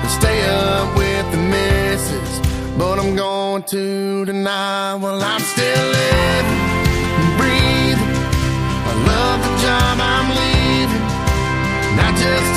and 0.02 0.10
stay 0.10 0.40
up 0.48 0.88
with 0.96 1.26
the 1.34 1.42
missus. 1.52 2.32
But 2.78 2.98
I'm 3.00 3.14
going 3.18 3.47
to 3.66 4.26
tonight. 4.26 4.98
Well, 5.02 5.22
I'm 5.22 5.42
still 5.42 5.86
living 5.98 6.62
breathing. 7.38 8.14
I 8.90 8.94
love 9.12 9.40
the 9.46 9.54
job 9.66 9.98
I'm 10.00 10.28
leaving. 10.38 11.06
I 11.98 12.10
just 12.12 12.57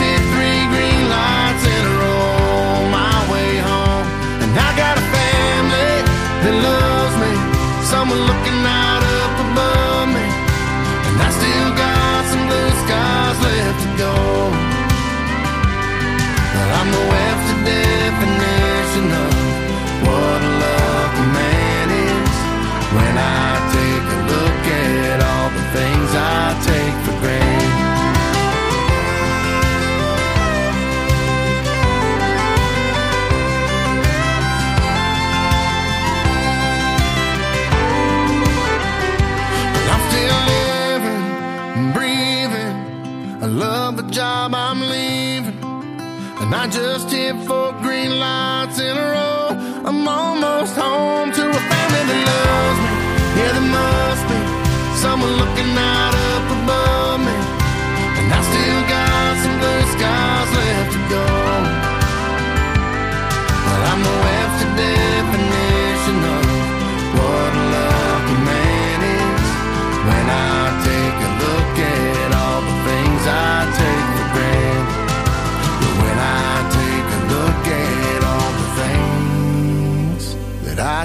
take 26.62 26.99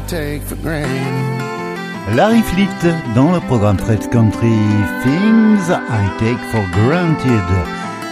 take 0.08 0.42
for 0.44 0.56
granted. 0.56 1.46
Larry 2.16 2.42
Fleet 2.42 2.94
dans 3.16 3.32
le 3.32 3.40
programme 3.42 3.78
Fred's 3.78 4.08
Country 4.08 4.58
Things 5.04 5.70
I 5.70 6.10
Take 6.20 6.40
for 6.52 6.62
Granted. 6.72 7.44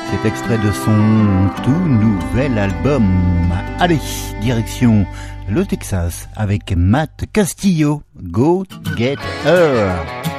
C'est 0.09 0.27
extrait 0.27 0.57
de 0.57 0.71
son 0.71 1.49
tout 1.63 1.85
nouvel 1.87 2.57
album. 2.57 3.05
Allez, 3.79 3.99
direction 4.41 5.05
le 5.49 5.65
Texas 5.65 6.27
avec 6.35 6.75
Matt 6.75 7.25
Castillo. 7.31 8.01
Go 8.15 8.65
Get 8.97 9.17
Her. 9.45 10.32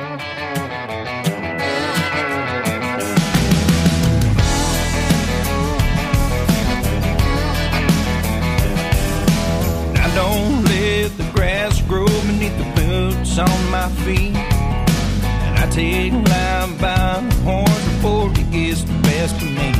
On 13.38 13.70
my 13.70 13.88
feet. 14.04 14.36
And 14.36 15.58
I 15.58 15.66
take 15.70 16.12
life 16.12 16.80
by 16.80 17.20
the 17.20 17.34
horns 17.42 17.84
before 17.88 18.30
it 18.30 18.50
gets 18.50 18.84
the 18.84 18.92
best 19.02 19.34
of 19.36 19.50
me. 19.50 19.72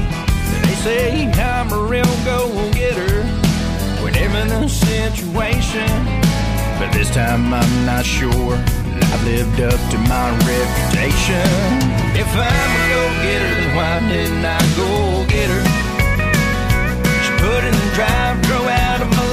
They 0.63 0.75
say 0.83 1.31
I'm 1.31 1.71
a 1.73 1.83
real 1.85 2.15
go-getter, 2.25 3.23
whatever 4.03 4.41
the 4.49 4.69
situation. 4.69 5.89
But 6.79 6.93
this 6.93 7.11
time 7.11 7.55
I'm 7.55 7.87
not 7.87 8.05
sure 8.05 8.57
that 8.57 9.05
I've 9.13 9.25
lived 9.25 9.61
up 9.61 9.79
to 9.91 9.99
my 10.11 10.31
reputation. 10.51 11.47
If 12.19 12.31
I'm 12.35 12.71
a 12.79 12.85
go-getter, 12.95 13.53
then 13.55 13.77
why 13.77 14.01
didn't 14.09 14.45
I 14.45 14.61
go 14.75 15.25
get 15.29 15.49
her? 15.55 15.65
She 17.23 17.31
put 17.39 17.63
in 17.63 17.75
the 17.75 17.91
drive, 17.95 18.43
drove 18.43 18.67
out 18.67 19.03
of 19.03 19.24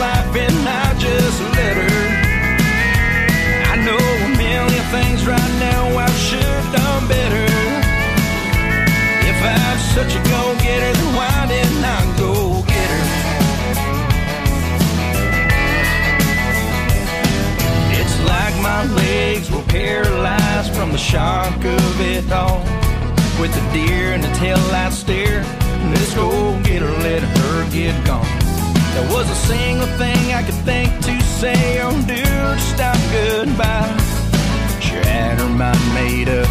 shock 21.02 21.66
of 21.66 22.02
it 22.02 22.32
all. 22.32 22.62
With 23.42 23.52
the 23.58 23.66
deer 23.74 24.14
and 24.14 24.24
the 24.24 24.32
tail 24.36 24.60
light 24.72 24.94
stare, 24.94 25.42
this 25.92 26.14
go 26.14 26.30
getter 26.64 26.92
let 27.02 27.24
her 27.24 27.70
get 27.72 27.96
gone. 28.06 28.28
There 28.94 29.10
was 29.10 29.28
a 29.30 29.40
single 29.50 29.88
thing 29.98 30.32
I 30.32 30.44
could 30.44 30.62
think 30.64 30.94
to 31.06 31.14
say 31.42 31.82
or 31.82 31.92
do 32.06 32.22
to 32.22 32.60
stop 32.60 33.00
goodbye. 33.12 33.98
She 34.80 34.96
had 35.10 35.40
her 35.40 35.50
mind 35.50 35.82
made 35.96 36.30
up. 36.30 36.50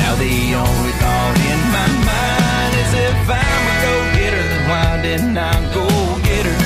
Now 0.00 0.12
the 0.16 0.36
only 0.64 0.94
thought 1.02 1.36
in 1.52 1.60
my 1.76 1.88
mind 2.08 2.72
is 2.82 2.90
if 3.08 3.20
I'm 3.28 3.64
a 3.72 3.76
go-getter, 3.84 4.44
then 4.50 4.62
why 4.70 5.02
didn't 5.02 5.36
I 5.36 5.54
go 5.76 5.86
get 6.24 6.44
her? 6.48 6.58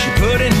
She 0.00 0.08
put 0.22 0.40
in 0.40 0.57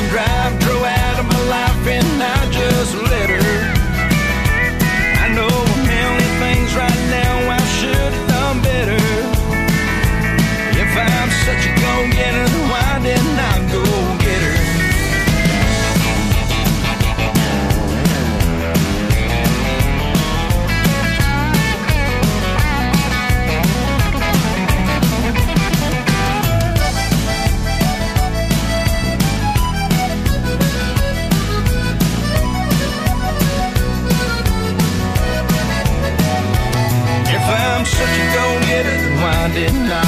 it 39.58 39.72
now 39.72 40.07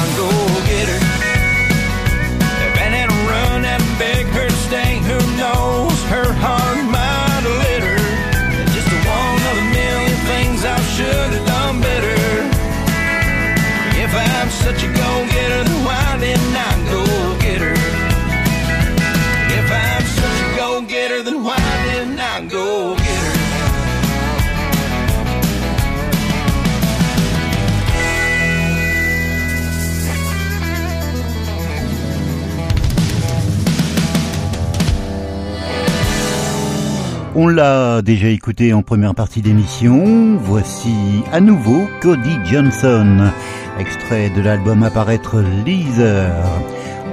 On 37.43 37.47
l'a 37.47 38.03
déjà 38.03 38.27
écouté 38.27 38.71
en 38.71 38.83
première 38.83 39.15
partie 39.15 39.41
d'émission. 39.41 40.37
Voici 40.37 41.23
à 41.33 41.39
nouveau 41.39 41.87
Cody 41.99 42.37
Johnson, 42.45 43.31
extrait 43.79 44.29
de 44.29 44.43
l'album 44.43 44.83
à 44.83 44.91
paraître 44.91 45.41
Leaser, 45.65 46.29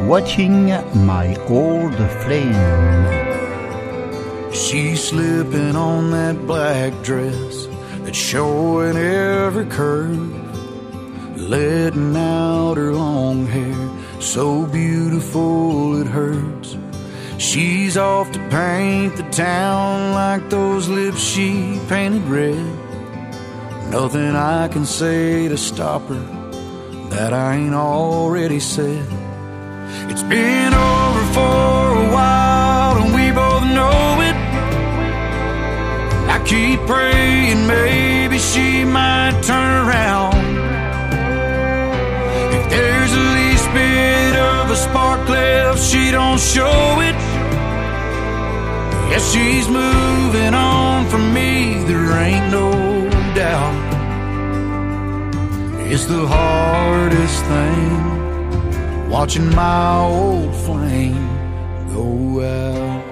Watching 0.06 0.74
My 0.94 1.34
Old 1.48 1.96
Flame. 2.20 3.06
She's 4.52 5.02
slipping 5.02 5.74
on 5.74 6.10
that 6.10 6.34
black 6.46 6.92
dress 7.02 7.66
that's 8.04 8.18
showing 8.18 8.98
every 8.98 9.64
curve, 9.70 10.30
letting 11.38 12.14
out 12.14 12.76
her 12.76 12.92
long 12.92 13.46
hair, 13.46 14.20
so 14.20 14.66
beautiful 14.66 16.02
it 16.02 16.06
hurts. 16.06 16.76
She's 17.38 17.96
off 17.96 18.32
to 18.32 18.40
paint 18.48 19.16
the 19.16 19.22
town 19.30 20.12
like 20.12 20.50
those 20.50 20.88
lips 20.88 21.20
she 21.20 21.80
painted 21.88 22.22
red. 22.24 22.66
Nothing 23.92 24.34
I 24.34 24.66
can 24.66 24.84
say 24.84 25.46
to 25.46 25.56
stop 25.56 26.02
her 26.08 26.38
that 27.10 27.32
I 27.32 27.54
ain't 27.54 27.74
already 27.74 28.58
said. 28.58 29.06
It's 30.10 30.24
been 30.24 30.74
over 30.74 31.24
for 31.32 32.02
a 32.02 32.12
while 32.12 33.02
and 33.02 33.14
we 33.14 33.30
both 33.30 33.62
know 33.62 34.20
it. 34.28 34.36
I 36.28 36.42
keep 36.44 36.80
praying 36.88 37.68
maybe 37.68 38.38
she 38.38 38.84
might 38.84 39.40
turn 39.44 39.86
around. 39.86 40.34
If 42.52 42.68
there's 42.68 43.12
the 43.12 43.26
least 43.38 43.72
bit 43.72 44.34
of 44.36 44.70
a 44.72 44.76
spark 44.76 45.28
left, 45.28 45.80
she 45.80 46.10
don't 46.10 46.40
show 46.40 47.00
it. 47.00 47.27
Yes, 49.10 49.32
she's 49.32 49.68
moving 49.68 50.54
on 50.54 51.08
from 51.08 51.32
me, 51.32 51.82
there 51.84 52.12
ain't 52.26 52.52
no 52.52 52.70
doubt. 53.34 53.88
It's 55.90 56.04
the 56.04 56.26
hardest 56.26 57.44
thing 57.46 59.08
watching 59.08 59.48
my 59.54 59.96
old 60.04 60.54
flame 60.54 61.26
go 61.94 62.42
out. 62.42 63.04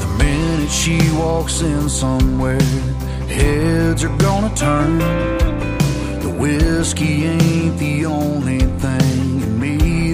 The 0.00 0.08
minute 0.24 0.70
she 0.70 0.98
walks 1.12 1.60
in 1.60 1.90
somewhere, 1.90 2.62
heads 3.28 4.02
are 4.04 4.16
gonna 4.16 4.54
turn. 4.56 4.98
The 6.20 6.30
whiskey 6.40 7.26
ain't 7.26 7.78
the 7.78 8.06
only 8.06 8.60
thing 8.80 9.25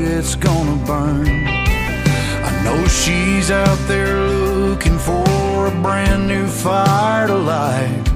that's 0.04 0.34
gonna 0.34 0.76
burn. 0.84 1.28
I 2.48 2.50
know 2.64 2.86
she's 2.86 3.50
out 3.50 3.78
there 3.86 4.20
looking 4.20 4.98
for 4.98 5.66
a 5.66 5.74
brand 5.82 6.26
new 6.26 6.46
fire 6.46 7.28
to 7.28 7.36
light. 7.36 8.08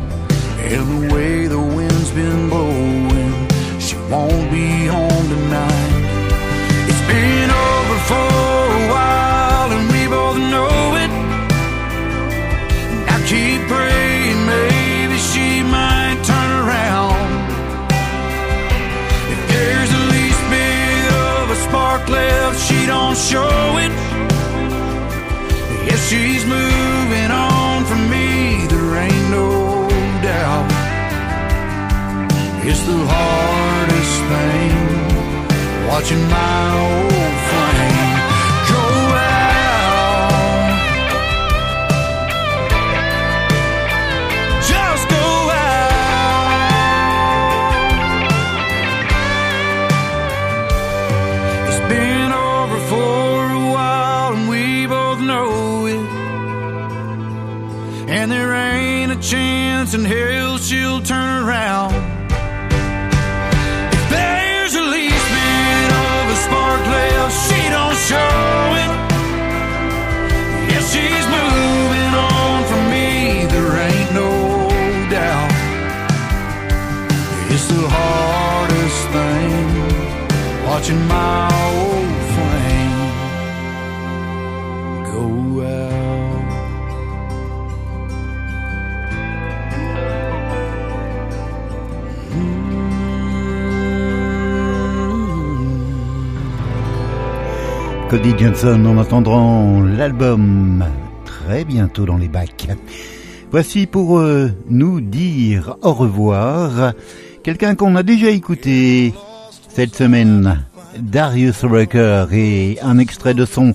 And 0.59 0.84
the 0.91 1.14
way 1.14 1.47
the 1.47 1.61
wind's 1.61 2.11
been 2.11 2.49
blowing, 2.49 3.49
she 3.78 3.97
won't 4.11 4.51
be 4.51 4.87
home 4.87 5.28
tonight. 5.28 5.75
It's 32.78 32.84
the 32.84 32.92
hardest 32.92 34.16
thing 34.30 34.76
watching 35.88 36.22
my 36.28 36.62
old 36.84 37.36
flame 37.48 38.18
go 38.68 38.84
out. 39.16 40.36
Just 44.68 45.04
go 45.08 45.26
out. 45.56 45.86
It's 51.68 51.82
been 51.88 52.30
over 52.30 52.78
for 52.90 53.36
a 53.52 53.64
while, 53.72 54.30
and 54.34 54.44
we 54.50 54.86
both 54.86 55.20
know 55.20 55.86
it. 55.86 56.04
And 58.10 58.30
there 58.30 58.52
ain't 58.52 59.12
a 59.12 59.16
chance 59.18 59.94
in 59.94 60.04
hell 60.04 60.36
Cody 98.16 98.34
Johnson 98.38 98.82
en 98.86 98.96
attendant 98.96 99.82
l'album 99.82 100.82
très 101.26 101.66
bientôt 101.66 102.06
dans 102.06 102.16
les 102.16 102.28
bacs. 102.28 102.68
Voici 103.50 103.86
pour 103.86 104.18
euh, 104.18 104.48
nous 104.70 105.02
dire 105.02 105.76
au 105.82 105.92
revoir 105.92 106.94
quelqu'un 107.42 107.74
qu'on 107.74 107.94
a 107.94 108.02
déjà 108.02 108.30
écouté 108.30 109.12
cette 109.68 109.94
semaine, 109.94 110.64
Darius 110.98 111.62
Rucker 111.62 112.28
et 112.32 112.78
un 112.80 112.96
extrait 112.96 113.34
de 113.34 113.44
son 113.44 113.74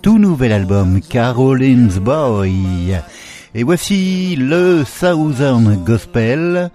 tout 0.00 0.18
nouvel 0.18 0.52
album 0.52 1.02
Caroline's 1.02 1.98
Boy. 1.98 2.98
Et 3.54 3.64
voici 3.64 4.34
le 4.36 4.84
Southern 4.86 5.76
Gospel 5.84 6.70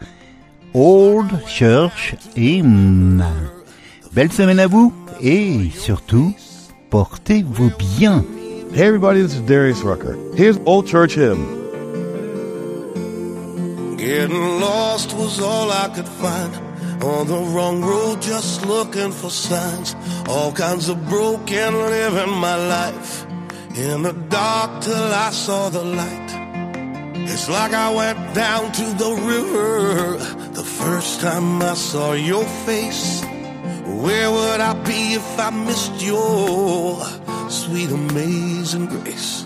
Old 0.75 1.31
Church 1.47 2.13
Hymn. 2.37 3.25
Belle 4.13 4.31
semaine 4.31 4.59
à 4.59 4.67
vous 4.67 4.93
et 5.21 5.71
surtout 5.75 6.35
portez-vous 6.89 7.71
bien. 7.77 8.25
Hey 8.73 8.87
everybody, 8.87 9.21
this 9.21 9.35
is 9.35 9.41
Darius 9.41 9.81
Rucker. 9.81 10.17
Here's 10.35 10.57
Old 10.65 10.87
Church 10.87 11.15
Hymn. 11.15 11.57
Getting 13.97 14.59
lost 14.59 15.13
was 15.13 15.39
all 15.39 15.71
I 15.71 15.89
could 15.89 16.07
find. 16.07 16.53
On 17.03 17.27
the 17.27 17.39
wrong 17.53 17.81
road, 17.81 18.21
just 18.21 18.65
looking 18.65 19.11
for 19.11 19.29
signs. 19.29 19.95
All 20.27 20.51
kinds 20.51 20.89
of 20.89 20.97
broken 21.07 21.73
living 21.73 22.33
my 22.33 22.55
life. 22.55 23.25
In 23.75 24.03
the 24.03 24.13
dark 24.29 24.81
till 24.81 25.13
I 25.27 25.29
saw 25.31 25.69
the 25.69 25.83
light. 25.83 26.29
It's 27.31 27.47
like 27.49 27.73
I 27.73 27.93
went 27.93 28.33
down 28.35 28.71
to 28.71 28.85
the 29.03 29.11
river. 29.33 30.17
The 30.53 30.63
first 30.63 31.21
time 31.21 31.61
I 31.61 31.75
saw 31.75 32.13
your 32.13 32.45
face. 32.65 33.23
Where 33.99 34.31
would 34.31 34.61
I 34.61 34.73
be 34.83 35.15
if 35.15 35.39
I 35.39 35.49
missed 35.49 36.01
your 36.01 37.03
sweet, 37.49 37.91
amazing 37.91 38.85
grace? 38.85 39.45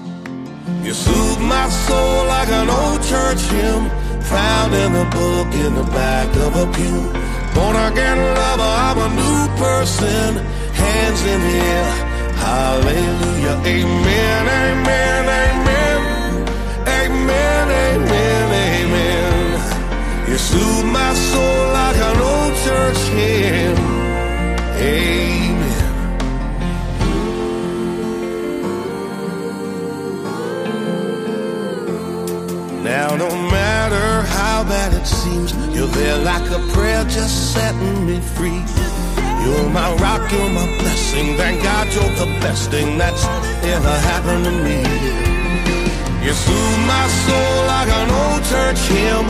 You 0.83 0.93
soothe 0.93 1.41
my 1.41 1.67
soul 1.69 2.25
like 2.27 2.49
an 2.49 2.69
old 2.69 3.01
church 3.01 3.41
hymn 3.49 3.89
found 4.21 4.75
in 4.75 4.91
a 4.93 5.05
book 5.09 5.49
in 5.65 5.73
the 5.73 5.87
back 5.91 6.29
of 6.45 6.51
a 6.55 6.67
pew. 6.71 7.01
Born 7.55 7.75
again 7.89 8.19
lover, 8.37 8.73
I'm 8.85 8.97
a 9.07 9.09
new 9.21 9.39
person. 9.57 10.29
Hands 10.85 11.21
in 11.33 11.39
the 11.47 11.57
air, 11.73 11.91
hallelujah, 12.45 13.57
amen, 13.73 14.43
amen, 14.61 15.23
amen, 15.45 16.01
amen, 17.01 17.65
amen, 17.89 18.47
amen. 18.69 20.29
You 20.29 20.37
soothe 20.37 20.85
my 20.85 21.13
soul 21.13 21.59
like 21.79 21.97
an 22.09 22.17
old 22.21 22.53
church 22.65 23.01
hymn, 23.17 23.92
Amen. 24.83 25.63
Now, 32.83 33.15
no 33.15 33.29
matter 33.29 34.27
how 34.27 34.63
bad 34.63 34.93
it 34.93 35.05
seems, 35.05 35.55
you're 35.75 35.87
there 35.87 36.17
like 36.19 36.49
a 36.51 36.59
prayer 36.73 37.03
just 37.05 37.53
setting 37.53 38.05
me 38.05 38.19
free. 38.19 38.61
You're 39.43 39.69
my 39.69 39.93
rock, 40.03 40.31
you're 40.31 40.49
my 40.49 40.67
blessing. 40.79 41.37
Thank 41.37 41.63
God 41.63 41.87
you're 41.93 42.15
the 42.25 42.29
best 42.41 42.71
thing 42.71 42.97
that's 42.97 43.25
ever 43.75 43.95
happened 44.11 44.45
to 44.45 44.51
me. 44.51 45.23
You 46.23 46.31
soothe 46.31 46.79
my 46.87 47.07
soul 47.25 47.55
like 47.67 47.89
an 48.01 48.09
old 48.23 48.43
church 48.51 48.79
hymn 48.87 49.25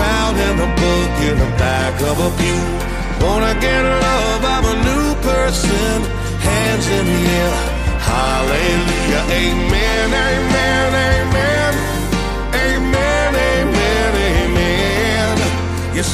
Found 0.00 0.36
in 0.38 0.56
a 0.66 0.70
book 0.80 1.12
in 1.28 1.36
the 1.44 1.50
back 1.60 2.00
of 2.00 2.16
a 2.18 2.30
pew 2.40 2.62
Born 3.20 3.42
again 3.42 3.84
love, 3.84 4.44
I'm 4.54 4.64
a 4.64 4.74
new 4.86 4.97
person. 5.28 6.00
Hands 6.50 6.86
in 6.98 7.06
the 7.14 7.22
air, 7.40 7.56
hallelujah, 8.10 9.24
amen, 9.42 10.08
amen, 10.28 10.88
amen, 11.10 11.72
amen, 12.66 13.30
amen, 13.52 14.10
amen. 14.32 15.34
You 15.96 16.04